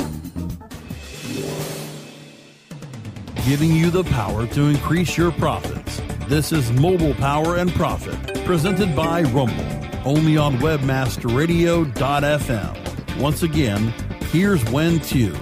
Giving 3.47 3.71
you 3.71 3.89
the 3.89 4.03
power 4.03 4.45
to 4.45 4.61
increase 4.65 5.17
your 5.17 5.31
profits. 5.31 6.01
This 6.27 6.51
is 6.51 6.71
Mobile 6.73 7.15
Power 7.15 7.57
and 7.57 7.71
Profit, 7.73 8.45
presented 8.45 8.95
by 8.95 9.23
Rumble 9.23 9.86
only 10.07 10.37
on 10.37 10.55
webmasterradio.fm. 10.59 13.19
Once 13.19 13.43
again, 13.43 13.93
here's 14.31 14.63
Wen 14.71 15.01
Tu. 15.01 15.35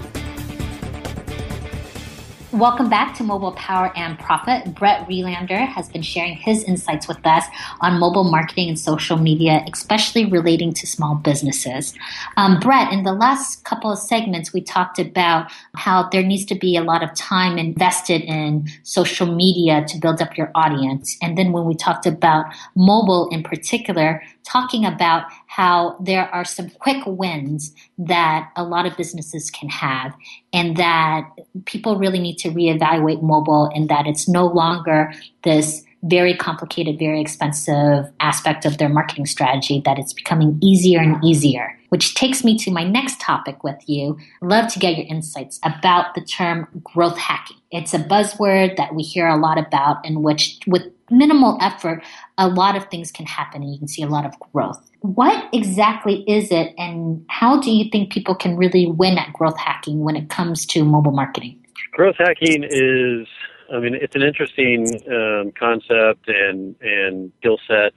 Welcome 2.56 2.88
back 2.90 3.14
to 3.16 3.24
Mobile 3.24 3.52
Power 3.52 3.92
and 3.98 4.18
Profit. 4.18 4.74
Brett 4.76 5.06
Relander 5.10 5.58
has 5.58 5.90
been 5.90 6.02
sharing 6.02 6.38
his 6.38 6.64
insights 6.64 7.06
with 7.06 7.20
us 7.28 7.44
on 7.82 8.00
mobile 8.00 8.24
marketing 8.24 8.70
and 8.70 8.80
social 8.80 9.18
media, 9.18 9.66
especially 9.70 10.24
relating 10.24 10.74
to 10.76 10.88
small 10.88 11.16
businesses. 11.16 11.94
Um, 12.38 12.62
Brett, 12.62 12.94
in 12.94 13.04
the 13.04 13.12
last 13.12 13.66
couple 13.66 13.92
of 13.92 14.00
segments, 14.00 14.54
we 14.54 14.62
talked 14.62 15.00
about 15.00 15.52
how 15.74 16.08
there 16.08 16.24
needs 16.24 16.46
to 16.46 16.56
be 16.56 16.78
a 16.78 16.82
lot 16.82 17.04
of 17.04 17.14
time 17.14 17.58
invested 17.58 18.22
in 18.22 18.70
social 18.84 19.28
media 19.36 19.84
to 19.90 19.98
build 19.98 20.22
up 20.22 20.38
your 20.38 20.50
audience. 20.56 21.18
And 21.22 21.38
then 21.38 21.52
when 21.52 21.66
we 21.66 21.76
talked 21.76 22.06
about 22.06 22.46
mobile 22.74 23.28
in 23.34 23.44
particular, 23.44 24.24
talking 24.46 24.86
about 24.86 25.26
how 25.56 25.96
there 26.02 26.28
are 26.36 26.44
some 26.44 26.70
quick 26.70 27.02
wins 27.06 27.74
that 27.98 28.52
a 28.58 28.64
lot 28.64 28.86
of 28.86 28.98
businesses 28.98 29.50
can 29.50 29.70
have 29.70 30.14
and 30.52 30.76
that 30.76 31.30
people 31.64 31.98
really 31.98 32.20
need 32.20 32.36
to 32.36 32.50
reevaluate 32.50 33.22
mobile 33.22 33.72
and 33.74 33.88
that 33.88 34.06
it's 34.06 34.28
no 34.28 34.46
longer 34.46 35.14
this 35.46 35.86
very 36.04 36.36
complicated, 36.36 37.00
very 37.00 37.22
expensive 37.22 38.12
aspect 38.20 38.66
of 38.66 38.78
their 38.80 38.90
marketing 38.90 39.26
strategy, 39.26 39.82
that 39.86 39.98
it's 39.98 40.12
becoming 40.12 40.60
easier 40.62 41.00
and 41.00 41.24
easier. 41.24 41.72
Which 41.90 42.16
takes 42.16 42.44
me 42.44 42.58
to 42.58 42.72
my 42.72 42.84
next 42.84 43.22
topic 43.22 43.64
with 43.64 43.82
you. 43.88 44.18
Love 44.42 44.72
to 44.74 44.80
get 44.80 44.98
your 44.98 45.08
insights 45.08 45.60
about 45.64 46.16
the 46.16 46.22
term 46.22 46.68
growth 46.84 47.18
hacking. 47.18 47.58
It's 47.72 47.94
a 47.94 48.00
buzzword 48.00 48.76
that 48.76 48.94
we 48.94 49.04
hear 49.04 49.28
a 49.28 49.38
lot 49.38 49.58
about, 49.58 50.06
in 50.06 50.22
which, 50.22 50.60
with 50.68 50.84
minimal 51.10 51.58
effort, 51.62 52.04
a 52.38 52.48
lot 52.48 52.76
of 52.76 52.86
things 52.90 53.12
can 53.12 53.26
happen 53.26 53.62
and 53.62 53.72
you 53.72 53.80
can 53.80 53.88
see 53.88 54.02
a 54.02 54.08
lot 54.08 54.26
of 54.26 54.34
growth. 54.52 54.82
What 55.02 55.48
exactly 55.54 56.24
is 56.28 56.52
it, 56.52 56.74
and 56.78 57.24
how 57.30 57.60
do 57.60 57.72
you 57.72 57.90
think 57.92 58.12
people 58.12 58.34
can 58.34 58.58
really 58.58 58.88
win 58.88 59.18
at 59.18 59.32
growth 59.34 59.58
hacking 59.58 60.00
when 60.00 60.16
it 60.16 60.30
comes 60.30 60.66
to 60.68 60.84
mobile 60.84 61.12
marketing? 61.12 61.64
Growth 61.92 62.16
hacking 62.18 62.64
is, 62.64 63.28
I 63.72 63.80
mean, 63.80 63.94
it's 63.94 64.16
an 64.16 64.24
interesting 64.24 64.88
um, 65.12 65.52
concept 65.58 66.28
and 66.28 66.76
and 66.82 67.32
skill 67.40 67.60
set. 67.68 67.94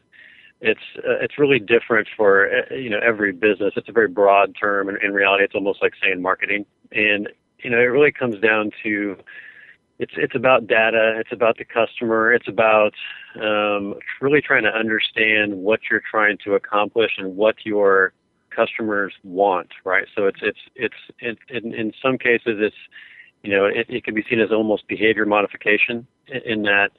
It's 0.60 0.80
uh, 0.98 1.18
it's 1.22 1.38
really 1.38 1.58
different 1.58 2.08
for 2.14 2.50
uh, 2.50 2.74
you 2.74 2.90
know 2.90 3.00
every 3.02 3.32
business. 3.32 3.72
It's 3.76 3.88
a 3.88 3.92
very 3.92 4.08
broad 4.08 4.54
term, 4.60 4.88
and 4.88 4.98
in 5.02 5.12
reality, 5.12 5.44
it's 5.44 5.54
almost 5.54 5.80
like 5.80 5.94
saying 6.02 6.20
marketing. 6.20 6.66
And 6.92 7.28
you 7.62 7.70
know, 7.70 7.78
it 7.78 7.90
really 7.90 8.12
comes 8.12 8.38
down 8.40 8.70
to 8.82 9.16
it's 9.98 10.12
it's 10.16 10.34
about 10.34 10.66
data. 10.66 11.14
It's 11.18 11.32
about 11.32 11.58
the 11.58 11.64
customer. 11.64 12.32
It's 12.32 12.48
about 12.48 12.94
um, 13.40 13.94
really 14.20 14.40
trying 14.40 14.62
to 14.62 14.70
understand 14.70 15.54
what 15.54 15.80
you're 15.90 16.02
trying 16.08 16.38
to 16.44 16.54
accomplish 16.54 17.12
and 17.18 17.36
what 17.36 17.56
your 17.64 18.12
customers 18.54 19.12
want. 19.24 19.68
Right. 19.84 20.06
So 20.14 20.26
it's 20.26 20.38
it's 20.42 20.58
it's 20.76 20.94
it, 21.48 21.64
in 21.64 21.74
in 21.74 21.92
some 22.00 22.16
cases 22.16 22.58
it's 22.58 22.76
you 23.42 23.50
know 23.50 23.64
it, 23.64 23.86
it 23.88 24.04
can 24.04 24.14
be 24.14 24.24
seen 24.28 24.40
as 24.40 24.52
almost 24.52 24.86
behavior 24.86 25.26
modification 25.26 26.06
in, 26.44 26.62
that 26.62 26.90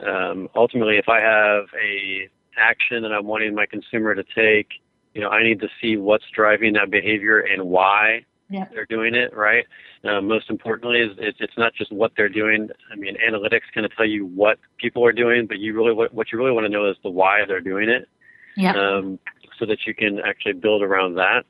um, 0.00 0.48
ultimately 0.54 0.96
if 0.96 1.08
I 1.08 1.20
have 1.20 1.64
a 1.80 2.28
action 2.56 3.02
that 3.02 3.12
I'm 3.12 3.26
wanting 3.26 3.54
my 3.54 3.66
consumer 3.66 4.14
to 4.14 4.24
take, 4.34 4.68
you 5.14 5.20
know 5.20 5.28
I 5.28 5.42
need 5.42 5.60
to 5.60 5.68
see 5.80 5.98
what's 5.98 6.24
driving 6.34 6.72
that 6.74 6.90
behavior 6.90 7.40
and 7.40 7.64
why 7.64 8.24
yep. 8.50 8.70
they're 8.72 8.86
doing 8.86 9.14
it, 9.14 9.34
right? 9.34 9.64
Uh, 10.04 10.20
most 10.20 10.50
importantly, 10.50 10.98
is 10.98 11.12
it's, 11.18 11.38
it's 11.40 11.56
not 11.56 11.72
just 11.74 11.90
what 11.92 12.12
they're 12.16 12.28
doing. 12.28 12.68
I 12.92 12.96
mean, 12.96 13.16
analytics 13.26 13.62
kind 13.74 13.86
of 13.86 13.96
tell 13.96 14.06
you 14.06 14.26
what 14.26 14.58
people 14.78 15.04
are 15.06 15.12
doing, 15.12 15.46
but 15.46 15.58
you 15.58 15.74
really 15.74 15.94
what, 15.94 16.12
what 16.12 16.30
you 16.30 16.38
really 16.38 16.52
want 16.52 16.66
to 16.66 16.68
know 16.68 16.90
is 16.90 16.96
the 17.02 17.10
why 17.10 17.44
they're 17.46 17.60
doing 17.60 17.88
it, 17.88 18.08
yep. 18.56 18.76
um, 18.76 19.18
so 19.58 19.64
that 19.66 19.78
you 19.86 19.94
can 19.94 20.20
actually 20.20 20.54
build 20.54 20.82
around 20.82 21.14
that. 21.14 21.44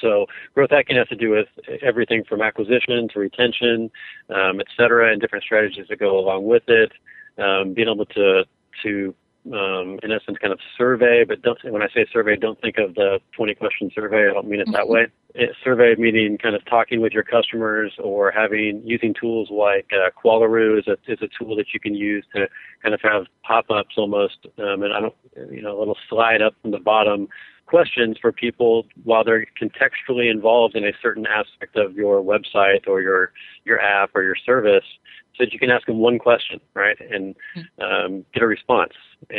So 0.00 0.26
growth 0.54 0.70
hacking 0.70 0.96
has 0.96 1.08
to 1.08 1.16
do 1.16 1.30
with 1.30 1.48
everything 1.82 2.24
from 2.28 2.42
acquisition 2.42 3.08
to 3.12 3.20
retention, 3.20 3.90
um, 4.28 4.60
et 4.60 4.66
cetera, 4.76 5.12
and 5.12 5.20
different 5.20 5.44
strategies 5.44 5.86
that 5.88 5.98
go 5.98 6.18
along 6.18 6.44
with 6.44 6.64
it. 6.68 6.92
Um, 7.36 7.74
being 7.74 7.88
able 7.88 8.06
to 8.06 8.44
to 8.82 9.14
um, 9.52 9.98
in 10.02 10.10
essence, 10.10 10.38
kind 10.40 10.52
of 10.52 10.58
survey, 10.76 11.24
but 11.26 11.42
don't, 11.42 11.58
when 11.64 11.82
I 11.82 11.88
say 11.94 12.06
survey, 12.12 12.36
don't 12.36 12.60
think 12.60 12.78
of 12.78 12.94
the 12.94 13.20
20 13.36 13.54
question 13.54 13.90
survey. 13.94 14.28
I 14.28 14.32
don't 14.32 14.48
mean 14.48 14.60
it 14.60 14.66
that 14.72 14.82
mm-hmm. 14.82 14.92
way. 14.92 15.06
It, 15.34 15.50
survey 15.62 15.94
meaning 15.98 16.38
kind 16.38 16.54
of 16.54 16.64
talking 16.64 17.00
with 17.00 17.12
your 17.12 17.24
customers 17.24 17.92
or 17.98 18.30
having, 18.30 18.82
using 18.84 19.14
tools 19.18 19.48
like 19.50 19.90
uh, 19.92 20.10
Qualaroo 20.18 20.78
is 20.78 20.86
a, 20.86 20.96
is 21.10 21.18
a 21.20 21.28
tool 21.38 21.56
that 21.56 21.66
you 21.74 21.80
can 21.80 21.94
use 21.94 22.24
to 22.34 22.48
kind 22.82 22.94
of 22.94 23.00
have 23.02 23.24
pop-ups 23.42 23.96
almost, 23.96 24.46
um, 24.58 24.82
and 24.82 24.92
I 24.92 25.00
don't, 25.00 25.14
you 25.50 25.62
know, 25.62 25.76
a 25.76 25.78
little 25.78 25.98
slide 26.08 26.40
up 26.40 26.54
from 26.62 26.70
the 26.70 26.78
bottom 26.78 27.28
questions 27.66 28.16
for 28.20 28.32
people 28.32 28.86
while 29.04 29.24
they're 29.24 29.46
contextually 29.60 30.30
involved 30.30 30.76
in 30.76 30.84
a 30.84 30.92
certain 31.02 31.26
aspect 31.26 31.76
of 31.76 31.94
your 31.94 32.22
website 32.22 32.86
or 32.86 33.00
your, 33.00 33.32
your 33.64 33.80
app 33.80 34.10
or 34.14 34.22
your 34.22 34.36
service 34.36 34.84
so 35.36 35.44
that 35.44 35.52
you 35.52 35.58
can 35.58 35.70
ask 35.70 35.86
them 35.86 35.98
one 35.98 36.18
question, 36.18 36.60
right, 36.74 36.96
and 37.00 37.34
um, 37.80 38.24
get 38.32 38.42
a 38.42 38.46
response 38.46 38.92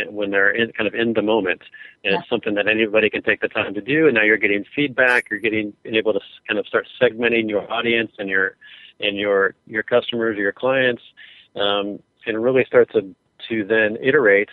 when 0.10 0.32
they're 0.32 0.52
in, 0.52 0.72
kind 0.74 0.88
of 0.88 0.94
in 0.94 1.14
the 1.14 1.22
moment. 1.22 1.62
And 2.04 2.14
yeah. 2.14 2.20
it's 2.20 2.30
something 2.30 2.56
that 2.56 2.68
anybody 2.68 3.10
can 3.10 3.22
take 3.22 3.42
the 3.42 3.48
time 3.48 3.74
to 3.74 3.82
do. 3.82 4.08
And 4.08 4.16
now 4.16 4.24
you're 4.24 4.38
getting 4.38 4.66
feedback. 4.76 5.28
You're 5.30 5.40
getting 5.40 5.74
able 5.86 6.14
to 6.14 6.20
kind 6.48 6.60
of 6.60 6.68
start 6.68 6.88
segmenting 7.02 7.50
your 7.50 7.72
audience 7.72 8.12
and 8.18 8.30
your 8.30 8.58
and 9.00 9.18
your 9.18 9.56
your 9.68 9.84
customers 9.84 10.38
or 10.38 10.42
your 10.42 10.52
clients, 10.52 11.02
um, 11.56 12.00
and 12.26 12.44
really 12.44 12.66
start 12.66 12.92
to 12.92 13.16
to 13.50 13.66
then 13.66 13.98
iterate 14.02 14.50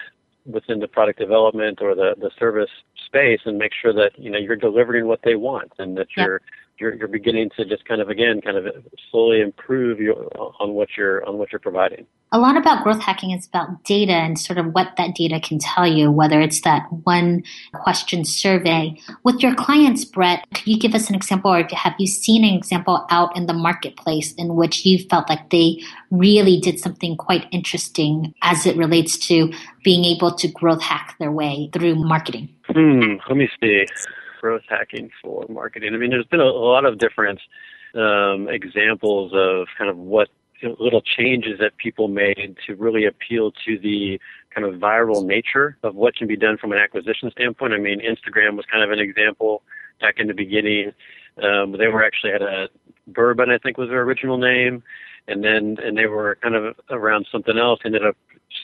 within 0.46 0.80
the 0.80 0.88
product 0.88 1.18
development 1.18 1.80
or 1.80 1.94
the 1.94 2.14
the 2.18 2.30
service 2.38 2.70
space 3.12 3.40
and 3.44 3.59
make 3.59 3.72
sure 3.75 3.92
that 3.92 4.18
you 4.18 4.31
know 4.31 4.38
you're 4.38 4.57
delivering 4.57 5.07
what 5.07 5.20
they 5.22 5.35
want 5.35 5.70
and 5.79 5.96
that 5.98 6.09
you're 6.16 6.40
you're, 6.83 6.95
you're 6.95 7.09
beginning 7.09 7.51
to 7.57 7.64
just 7.64 7.85
kind 7.87 8.01
of 8.01 8.11
again 8.11 8.40
kind 8.40 8.57
of 8.57 8.66
slowly 9.11 9.40
improve 9.40 10.01
your, 10.01 10.29
on 10.61 10.75
what 10.75 10.88
you're 10.97 11.27
on 11.27 11.38
what 11.38 11.53
you're 11.53 11.61
providing. 11.61 12.05
A 12.33 12.38
lot 12.38 12.57
about 12.57 12.83
growth 12.83 13.01
hacking 13.01 13.31
is 13.31 13.47
about 13.47 13.85
data 13.85 14.12
and 14.12 14.38
sort 14.38 14.59
of 14.59 14.73
what 14.73 14.95
that 14.97 15.14
data 15.14 15.38
can 15.38 15.59
tell 15.59 15.87
you, 15.87 16.11
whether 16.11 16.40
it's 16.40 16.62
that 16.62 16.87
one 17.05 17.45
question 17.75 18.25
survey. 18.25 18.99
With 19.23 19.40
your 19.40 19.55
clients, 19.55 20.05
Brett, 20.05 20.47
could 20.55 20.66
you 20.66 20.79
give 20.79 20.95
us 20.95 21.11
an 21.11 21.14
example 21.14 21.53
or 21.53 21.66
have 21.71 21.95
you 21.99 22.07
seen 22.07 22.42
an 22.42 22.55
example 22.55 23.07
out 23.11 23.37
in 23.37 23.47
the 23.47 23.53
marketplace 23.53 24.33
in 24.33 24.57
which 24.57 24.87
you 24.87 24.99
felt 25.11 25.29
like 25.29 25.51
they 25.51 25.83
really 26.11 26.59
did 26.59 26.81
something 26.81 27.16
quite 27.16 27.47
interesting 27.53 28.35
as 28.42 28.64
it 28.64 28.77
relates 28.79 29.18
to 29.29 29.53
being 29.85 30.05
able 30.07 30.35
to 30.35 30.49
growth 30.49 30.81
hack 30.81 31.16
their 31.18 31.33
way 31.33 31.68
through 31.75 31.97
marketing? 31.97 32.49
Hmm, 32.66 33.16
let 33.29 33.37
me 33.37 33.49
see 33.61 33.85
growth 34.42 34.62
hacking 34.68 35.11
for 35.22 35.46
marketing. 35.48 35.94
I 35.94 35.96
mean, 35.96 36.11
there's 36.11 36.26
been 36.26 36.40
a, 36.40 36.44
lot 36.44 36.85
of 36.85 36.98
different 36.98 37.40
um, 37.94 38.48
examples 38.48 39.33
of 39.35 39.68
kind 39.78 39.88
of 39.88 39.96
what 39.96 40.28
little 40.78 41.00
changes 41.00 41.59
that 41.61 41.76
people 41.76 42.09
made 42.09 42.57
to 42.66 42.74
really 42.74 43.07
appeal 43.07 43.52
to 43.64 43.78
the 43.78 44.20
kind 44.55 44.66
of 44.66 44.81
viral 44.81 45.24
nature 45.24 45.76
of 45.83 45.94
what 45.94 46.14
can 46.14 46.26
be 46.26 46.37
done 46.37 46.59
from 46.59 46.72
an 46.72 46.78
acquisition 46.78 47.31
standpoint. 47.31 47.72
I 47.72 47.78
mean, 47.78 48.00
Instagram 48.00 48.57
was 48.57 48.66
kind 48.70 48.85
of 48.85 48.90
an 48.90 48.98
example 48.98 49.62
back 50.00 50.16
in 50.18 50.26
the 50.26 50.35
beginning. 50.35 50.92
Um, 51.42 51.72
they 51.72 51.87
were 51.87 52.05
actually 52.05 52.33
had 52.33 52.42
a 52.42 52.68
Burbn, 53.11 53.48
I 53.48 53.59
think 53.59 53.78
was 53.78 53.88
their 53.88 54.02
original 54.02 54.38
name, 54.38 54.83
and 55.26 55.42
then 55.42 55.76
and 55.83 55.96
they 55.96 56.07
were 56.07 56.37
kind 56.42 56.55
of 56.55 56.76
around 56.90 57.26
something 57.33 57.59
else. 57.59 57.81
Ended 57.85 58.05
up 58.05 58.16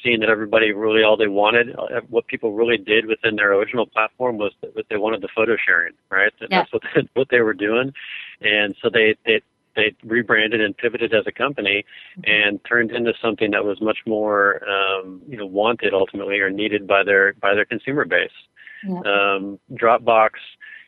seeing 0.03 0.21
that 0.21 0.29
everybody 0.29 0.73
really 0.73 1.03
all 1.03 1.17
they 1.17 1.29
wanted, 1.29 1.75
uh, 1.77 2.01
what 2.09 2.27
people 2.27 2.53
really 2.53 2.77
did 2.77 3.07
within 3.07 3.37
their 3.37 3.53
original 3.53 3.87
platform 3.87 4.39
was 4.39 4.53
that 4.63 4.89
they 4.89 4.97
wanted 4.97 5.21
the 5.21 5.29
photo 5.35 5.57
sharing, 5.57 5.95
right? 6.11 6.33
Yeah. 6.41 6.47
That's 6.51 6.73
what 6.73 6.83
they, 6.95 7.09
what 7.15 7.29
they 7.31 7.41
were 7.41 7.55
doing, 7.55 7.93
and 8.41 8.75
so 8.83 8.91
they 8.91 9.17
they 9.27 9.41
they 9.77 9.95
rebranded 10.05 10.61
and 10.61 10.77
pivoted 10.77 11.15
as 11.15 11.25
a 11.27 11.33
company 11.33 11.85
and 12.25 12.61
turned 12.65 12.91
into 12.91 13.13
something 13.23 13.53
that 13.53 13.65
was 13.65 13.81
much 13.81 13.99
more 14.07 14.61
um, 14.69 15.23
you 15.29 15.37
know 15.37 15.47
wanted 15.47 15.95
ultimately 15.95 16.41
or 16.41 16.51
needed 16.51 16.87
by 16.87 17.03
their 17.05 17.35
by 17.35 17.55
their 17.55 17.65
consumer 17.65 18.05
base. 18.05 18.31
Yeah. 18.87 19.01
Um, 19.01 19.59
Dropbox, 19.73 20.31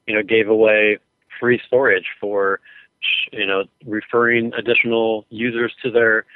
you 0.07 0.15
know, 0.15 0.23
gave 0.23 0.49
away 0.49 0.99
free 1.39 1.61
storage 1.67 2.07
for 2.21 2.61
you 3.33 3.47
know 3.47 3.65
referring 3.87 4.53
additional 4.55 5.25
users 5.31 5.73
to 5.83 5.91
their 5.91 6.27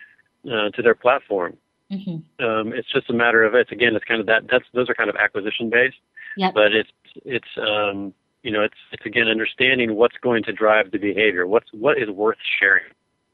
uh, 0.46 0.70
to 0.70 0.82
their 0.82 0.94
platform. 0.94 1.56
Mm-hmm. 1.92 2.44
Um, 2.44 2.72
it's 2.72 2.90
just 2.92 3.10
a 3.10 3.12
matter 3.12 3.44
of 3.44 3.54
it's 3.54 3.70
again 3.70 3.94
it's 3.94 4.04
kind 4.04 4.20
of 4.20 4.26
that 4.26 4.44
that's 4.50 4.64
those 4.72 4.88
are 4.88 4.94
kind 4.94 5.10
of 5.10 5.16
acquisition 5.16 5.70
based, 5.70 5.96
yep. 6.36 6.54
but 6.54 6.72
it's 6.72 6.90
it's 7.24 7.48
um, 7.58 8.14
you 8.44 8.50
know, 8.50 8.62
it's 8.62 8.76
it's 8.92 9.04
again 9.06 9.26
understanding 9.26 9.96
what's 9.96 10.16
going 10.22 10.44
to 10.44 10.52
drive 10.52 10.92
the 10.92 10.98
behavior. 10.98 11.46
What's 11.46 11.72
what 11.72 11.98
is 11.98 12.10
worth 12.10 12.36
sharing, 12.60 12.84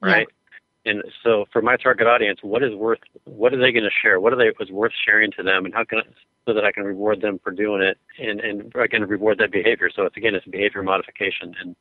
right? 0.01 0.27
Yeah. 0.31 0.93
And 0.93 1.03
so 1.23 1.45
for 1.53 1.61
my 1.61 1.77
target 1.77 2.07
audience, 2.07 2.39
what 2.43 2.63
is 2.63 2.75
worth 2.75 3.01
what 3.25 3.53
are 3.53 3.61
they 3.61 3.73
going 3.73 3.85
to 3.85 3.91
share? 3.91 4.21
What 4.21 4.33
are 4.33 4.37
they 4.37 4.53
was 4.59 4.71
worth 4.71 4.93
sharing 5.05 5.33
to 5.33 5.43
them, 5.43 5.65
and 5.65 5.75
how 5.75 5.85
can 5.85 5.99
I, 5.99 6.03
so 6.47 6.55
that 6.55 6.65
I 6.65 6.73
can 6.73 6.85
reward 6.85 7.21
them 7.21 7.41
for 7.43 7.51
doing 7.51 7.83
it, 7.83 7.99
and 8.19 8.41
and 8.41 8.73
again 8.77 9.03
reward 9.03 9.39
that 9.39 9.51
behavior. 9.51 9.91
So 9.95 10.05
it's 10.05 10.17
again 10.17 10.37
it's 10.37 10.47
behavior 10.47 10.83
modification 10.83 11.55
and 11.61 11.77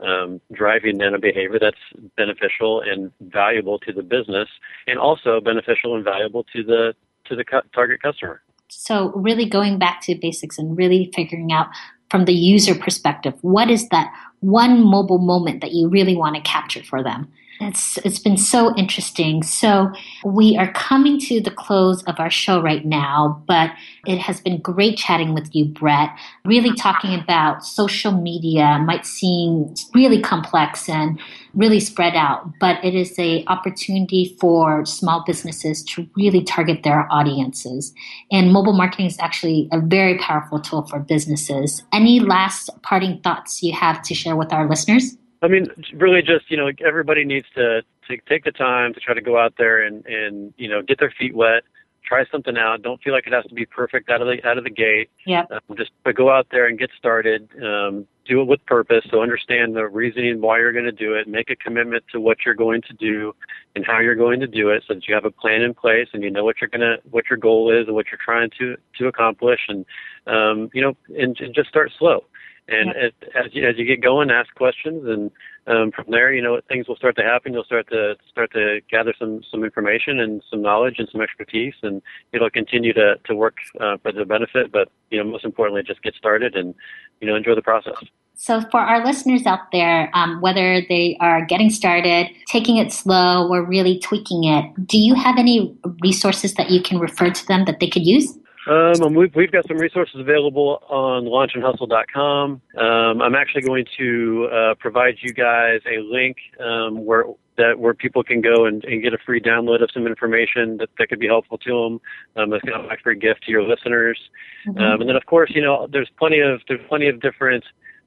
um, 0.00 0.40
driving 0.52 0.98
then 0.98 1.14
a 1.14 1.18
behavior 1.18 1.58
that's 1.58 1.76
beneficial 2.16 2.80
and 2.80 3.12
valuable 3.20 3.78
to 3.80 3.92
the 3.92 4.02
business, 4.02 4.48
and 4.86 4.98
also 4.98 5.40
beneficial 5.40 5.94
and 5.94 6.04
valuable 6.04 6.44
to 6.52 6.62
the 6.62 6.94
to 7.26 7.36
the 7.36 7.44
cu- 7.44 7.62
target 7.74 8.02
customer. 8.02 8.42
So 8.68 9.12
really 9.12 9.46
going 9.46 9.78
back 9.78 10.00
to 10.02 10.14
basics 10.14 10.58
and 10.58 10.76
really 10.76 11.10
figuring 11.14 11.52
out 11.52 11.68
from 12.10 12.26
the 12.26 12.34
user 12.34 12.74
perspective, 12.74 13.34
what 13.42 13.70
is 13.70 13.88
that 13.88 14.12
one 14.40 14.84
mobile 14.84 15.18
moment 15.18 15.60
that 15.62 15.72
you 15.72 15.88
really 15.88 16.14
want 16.14 16.36
to 16.36 16.42
capture 16.42 16.82
for 16.82 17.02
them? 17.02 17.32
It's 17.60 17.98
it's 17.98 18.18
been 18.18 18.36
so 18.36 18.74
interesting. 18.76 19.42
So 19.42 19.92
we 20.24 20.56
are 20.56 20.72
coming 20.72 21.18
to 21.20 21.40
the 21.40 21.50
close 21.50 22.02
of 22.04 22.18
our 22.18 22.30
show 22.30 22.60
right 22.60 22.84
now, 22.84 23.42
but 23.46 23.70
it 24.06 24.18
has 24.18 24.40
been 24.40 24.60
great 24.60 24.96
chatting 24.96 25.34
with 25.34 25.54
you, 25.54 25.66
Brett. 25.66 26.10
Really 26.44 26.74
talking 26.74 27.18
about 27.18 27.64
social 27.64 28.12
media 28.12 28.78
might 28.84 29.06
seem 29.06 29.72
really 29.94 30.20
complex 30.20 30.88
and 30.88 31.20
really 31.54 31.78
spread 31.78 32.16
out, 32.16 32.50
but 32.58 32.84
it 32.84 32.94
is 32.94 33.16
a 33.18 33.44
opportunity 33.46 34.36
for 34.40 34.84
small 34.84 35.22
businesses 35.24 35.84
to 35.84 36.08
really 36.16 36.42
target 36.42 36.82
their 36.82 37.06
audiences. 37.12 37.94
And 38.32 38.52
mobile 38.52 38.72
marketing 38.72 39.06
is 39.06 39.18
actually 39.20 39.68
a 39.72 39.80
very 39.80 40.18
powerful 40.18 40.58
tool 40.60 40.82
for 40.82 40.98
businesses. 40.98 41.84
Any 41.92 42.18
last 42.18 42.70
parting 42.82 43.20
thoughts 43.22 43.62
you 43.62 43.72
have 43.72 44.02
to 44.02 44.14
share 44.14 44.34
with 44.34 44.52
our 44.52 44.68
listeners? 44.68 45.16
I 45.44 45.48
mean, 45.48 45.66
really, 45.92 46.22
just 46.22 46.50
you 46.50 46.56
know, 46.56 46.70
everybody 46.84 47.22
needs 47.22 47.46
to, 47.54 47.82
to 48.08 48.16
take 48.26 48.44
the 48.44 48.50
time 48.50 48.94
to 48.94 49.00
try 49.00 49.12
to 49.12 49.20
go 49.20 49.38
out 49.38 49.52
there 49.58 49.84
and 49.84 50.04
and 50.06 50.54
you 50.56 50.68
know 50.68 50.80
get 50.80 50.98
their 50.98 51.12
feet 51.18 51.34
wet, 51.34 51.64
try 52.02 52.24
something 52.32 52.56
out. 52.56 52.80
Don't 52.80 53.02
feel 53.02 53.12
like 53.12 53.26
it 53.26 53.34
has 53.34 53.44
to 53.44 53.54
be 53.54 53.66
perfect 53.66 54.08
out 54.08 54.22
of 54.22 54.26
the 54.26 54.42
out 54.48 54.56
of 54.56 54.64
the 54.64 54.70
gate. 54.70 55.10
Yeah. 55.26 55.44
Um, 55.50 55.76
just 55.76 55.90
but 56.02 56.14
go 56.14 56.30
out 56.30 56.46
there 56.50 56.66
and 56.66 56.78
get 56.78 56.88
started. 56.98 57.50
Um, 57.62 58.06
do 58.24 58.40
it 58.40 58.44
with 58.44 58.64
purpose. 58.64 59.04
So 59.10 59.20
understand 59.20 59.76
the 59.76 59.86
reasoning 59.86 60.40
why 60.40 60.60
you're 60.60 60.72
going 60.72 60.86
to 60.86 60.92
do 60.92 61.12
it. 61.12 61.28
Make 61.28 61.50
a 61.50 61.56
commitment 61.56 62.04
to 62.12 62.20
what 62.20 62.38
you're 62.46 62.54
going 62.54 62.80
to 62.88 62.94
do 62.94 63.34
and 63.76 63.84
how 63.84 64.00
you're 64.00 64.14
going 64.14 64.40
to 64.40 64.46
do 64.46 64.70
it, 64.70 64.82
so 64.88 64.94
that 64.94 65.06
you 65.06 65.14
have 65.14 65.26
a 65.26 65.30
plan 65.30 65.60
in 65.60 65.74
place 65.74 66.08
and 66.14 66.22
you 66.22 66.30
know 66.30 66.42
what 66.42 66.56
you're 66.62 66.70
gonna 66.70 66.96
what 67.10 67.24
your 67.28 67.36
goal 67.36 67.70
is 67.70 67.86
and 67.86 67.94
what 67.94 68.06
you're 68.10 68.24
trying 68.24 68.48
to 68.58 68.76
to 68.98 69.08
accomplish. 69.08 69.60
And 69.68 69.84
um, 70.26 70.70
you 70.72 70.80
know, 70.80 70.96
and, 71.18 71.38
and 71.38 71.54
just 71.54 71.68
start 71.68 71.92
slow. 71.98 72.24
And 72.66 72.90
as, 72.96 73.12
as 73.34 73.52
you, 73.52 73.68
as 73.68 73.76
you 73.76 73.84
get 73.84 74.00
going, 74.00 74.30
ask 74.30 74.54
questions, 74.54 75.06
and 75.06 75.30
um, 75.66 75.92
from 75.92 76.06
there, 76.08 76.32
you 76.32 76.40
know, 76.40 76.60
things 76.66 76.88
will 76.88 76.96
start 76.96 77.14
to 77.16 77.22
happen. 77.22 77.52
You'll 77.52 77.64
start 77.64 77.88
to 77.90 78.16
start 78.30 78.52
to 78.52 78.80
gather 78.90 79.12
some 79.18 79.42
some 79.50 79.64
information 79.64 80.18
and 80.18 80.42
some 80.50 80.62
knowledge 80.62 80.94
and 80.98 81.08
some 81.12 81.20
expertise, 81.20 81.74
and 81.82 82.00
it'll 82.32 82.48
continue 82.48 82.94
to 82.94 83.16
to 83.24 83.34
work 83.34 83.56
uh, 83.80 83.98
for 83.98 84.12
the 84.12 84.24
benefit. 84.24 84.72
But 84.72 84.88
you 85.10 85.22
know, 85.22 85.30
most 85.30 85.44
importantly, 85.44 85.82
just 85.82 86.02
get 86.02 86.14
started 86.14 86.56
and 86.56 86.74
you 87.20 87.28
know 87.28 87.36
enjoy 87.36 87.54
the 87.54 87.62
process. 87.62 87.96
So, 88.36 88.62
for 88.70 88.80
our 88.80 89.04
listeners 89.04 89.46
out 89.46 89.70
there, 89.70 90.10
um, 90.12 90.40
whether 90.40 90.82
they 90.88 91.16
are 91.20 91.44
getting 91.44 91.70
started, 91.70 92.28
taking 92.48 92.78
it 92.78 92.92
slow, 92.92 93.48
or 93.48 93.62
really 93.62 93.98
tweaking 94.00 94.44
it, 94.44 94.86
do 94.86 94.98
you 94.98 95.14
have 95.14 95.38
any 95.38 95.76
resources 96.02 96.54
that 96.54 96.70
you 96.70 96.82
can 96.82 96.98
refer 96.98 97.30
to 97.30 97.46
them 97.46 97.64
that 97.66 97.78
they 97.78 97.88
could 97.88 98.06
use? 98.06 98.36
Um, 98.66 99.14
we've, 99.14 99.34
we've 99.34 99.52
got 99.52 99.66
some 99.68 99.76
resources 99.76 100.18
available 100.18 100.82
on 100.88 101.24
launchandhustle.com. 101.24 102.60
Um, 102.78 103.22
I'm 103.22 103.34
actually 103.34 103.62
going 103.62 103.84
to 103.98 104.48
uh, 104.52 104.74
provide 104.78 105.16
you 105.20 105.32
guys 105.34 105.80
a 105.86 106.00
link 106.00 106.36
um, 106.60 107.04
where 107.04 107.24
that 107.56 107.78
where 107.78 107.94
people 107.94 108.22
can 108.24 108.40
go 108.40 108.66
and, 108.66 108.84
and, 108.84 109.00
get 109.00 109.12
a 109.12 109.18
free 109.24 109.40
download 109.40 109.80
of 109.80 109.88
some 109.94 110.08
information 110.08 110.76
that, 110.78 110.88
that 110.98 111.08
could 111.08 111.20
be 111.20 111.28
helpful 111.28 111.56
to 111.58 111.70
them. 111.70 112.00
Um, 112.36 112.50
that's 112.50 112.64
kind 112.64 112.80
of 112.80 112.88
my 112.88 112.96
free 113.02 113.16
gift 113.16 113.44
to 113.44 113.52
your 113.52 113.62
listeners. 113.62 114.18
Mm-hmm. 114.66 114.82
Um, 114.82 115.00
and 115.00 115.08
then, 115.08 115.16
of 115.16 115.26
course, 115.26 115.52
you 115.54 115.62
know, 115.62 115.86
there's 115.90 116.10
plenty 116.18 116.40
of 116.40 116.62
there's 116.68 116.80
plenty 116.88 117.08
of 117.08 117.20
different 117.20 117.64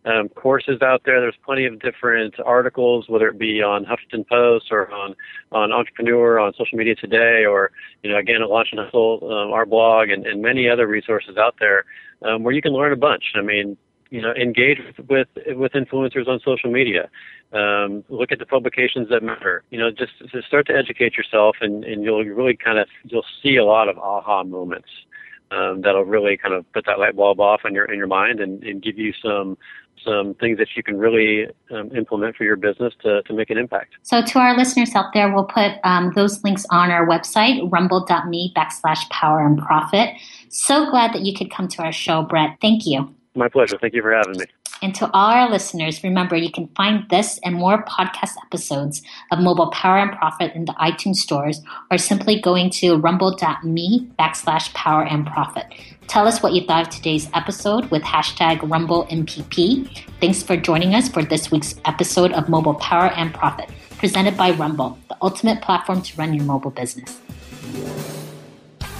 um, 0.07 0.29
courses 0.29 0.81
out 0.81 1.01
there. 1.05 1.19
There's 1.19 1.35
plenty 1.43 1.65
of 1.65 1.79
different 1.79 2.35
articles, 2.45 3.05
whether 3.09 3.27
it 3.27 3.37
be 3.37 3.61
on 3.61 3.85
Huffington 3.85 4.27
Post 4.27 4.67
or 4.71 4.91
on 4.91 5.15
on 5.51 5.71
Entrepreneur, 5.71 6.39
on 6.39 6.53
Social 6.53 6.77
Media 6.77 6.95
Today, 6.95 7.45
or 7.45 7.71
you 8.03 8.11
know, 8.11 8.17
again 8.17 8.41
at 8.41 8.49
Launch 8.49 8.69
and 8.71 8.79
um, 8.79 9.51
our 9.51 9.65
blog, 9.65 10.09
and, 10.09 10.25
and 10.25 10.41
many 10.41 10.69
other 10.69 10.87
resources 10.87 11.37
out 11.37 11.55
there 11.59 11.85
um, 12.23 12.43
where 12.43 12.53
you 12.53 12.61
can 12.61 12.73
learn 12.73 12.93
a 12.93 12.97
bunch. 12.97 13.33
I 13.35 13.41
mean, 13.41 13.77
you 14.09 14.21
know, 14.21 14.33
engage 14.33 14.79
with 14.79 15.09
with, 15.09 15.57
with 15.57 15.71
influencers 15.73 16.27
on 16.27 16.39
social 16.43 16.71
media. 16.71 17.09
Um, 17.53 18.03
look 18.09 18.31
at 18.31 18.39
the 18.39 18.45
publications 18.45 19.09
that 19.09 19.23
matter. 19.23 19.63
You 19.69 19.79
know, 19.79 19.89
just, 19.89 20.11
just 20.31 20.47
start 20.47 20.67
to 20.67 20.73
educate 20.73 21.15
yourself, 21.15 21.57
and, 21.61 21.83
and 21.85 22.03
you'll 22.03 22.23
really 22.23 22.57
kind 22.57 22.77
of 22.77 22.87
you'll 23.05 23.25
see 23.43 23.55
a 23.57 23.65
lot 23.65 23.89
of 23.89 23.97
aha 23.97 24.43
moments. 24.43 24.89
Um, 25.49 25.79
that'll 25.81 26.03
really 26.03 26.35
kind 26.35 26.53
of 26.53 26.69
put 26.73 26.85
that 26.87 26.99
light 26.99 27.15
bulb 27.15 27.39
off 27.39 27.61
in 27.63 27.73
your 27.73 27.85
in 27.85 27.97
your 27.97 28.07
mind 28.07 28.41
and, 28.41 28.61
and 28.63 28.83
give 28.83 28.97
you 28.97 29.13
some 29.23 29.57
some 30.03 30.33
things 30.35 30.57
that 30.57 30.67
you 30.75 30.83
can 30.83 30.97
really 30.97 31.47
um, 31.71 31.95
implement 31.95 32.35
for 32.35 32.43
your 32.43 32.55
business 32.55 32.93
to, 33.03 33.21
to 33.23 33.33
make 33.33 33.49
an 33.49 33.57
impact. 33.57 33.95
So, 34.03 34.21
to 34.21 34.39
our 34.39 34.55
listeners 34.55 34.93
out 34.95 35.13
there, 35.13 35.33
we'll 35.33 35.45
put 35.45 35.73
um, 35.83 36.11
those 36.15 36.43
links 36.43 36.65
on 36.71 36.91
our 36.91 37.07
website, 37.07 37.71
rumble.me 37.71 38.53
backslash 38.55 39.09
power 39.09 39.45
and 39.45 39.57
profit. 39.57 40.09
So 40.49 40.89
glad 40.89 41.13
that 41.13 41.21
you 41.21 41.33
could 41.33 41.51
come 41.51 41.67
to 41.69 41.83
our 41.83 41.91
show, 41.91 42.23
Brett. 42.23 42.57
Thank 42.61 42.85
you. 42.85 43.13
My 43.37 43.47
pleasure. 43.47 43.77
Thank 43.79 43.93
you 43.93 44.01
for 44.01 44.11
having 44.11 44.37
me. 44.39 44.45
And 44.81 44.93
to 44.95 45.09
all 45.11 45.31
our 45.31 45.49
listeners, 45.49 46.03
remember 46.03 46.35
you 46.35 46.51
can 46.51 46.67
find 46.75 47.07
this 47.09 47.39
and 47.43 47.55
more 47.55 47.83
podcast 47.85 48.31
episodes 48.45 49.01
of 49.31 49.39
Mobile 49.39 49.69
Power 49.71 49.99
and 49.99 50.11
Profit 50.11 50.53
in 50.55 50.65
the 50.65 50.73
iTunes 50.73 51.17
stores 51.17 51.61
or 51.91 51.97
simply 51.97 52.39
going 52.39 52.69
to 52.71 52.95
rumble.me 52.95 54.09
backslash 54.19 54.73
power 54.73 55.03
and 55.03 55.25
profit. 55.25 55.65
Tell 56.07 56.27
us 56.27 56.41
what 56.41 56.53
you 56.53 56.65
thought 56.65 56.87
of 56.87 56.93
today's 56.93 57.29
episode 57.33 57.89
with 57.91 58.03
hashtag 58.03 58.59
RumbleMPP. 58.59 60.05
Thanks 60.19 60.41
for 60.41 60.57
joining 60.57 60.95
us 60.95 61.09
for 61.09 61.23
this 61.23 61.51
week's 61.51 61.75
episode 61.85 62.31
of 62.33 62.49
Mobile 62.49 62.75
Power 62.75 63.11
and 63.15 63.33
Profit, 63.33 63.69
presented 63.97 64.37
by 64.37 64.51
Rumble, 64.51 64.97
the 65.09 65.17
ultimate 65.21 65.61
platform 65.61 66.01
to 66.01 66.17
run 66.17 66.33
your 66.33 66.45
mobile 66.45 66.71
business. 66.71 67.19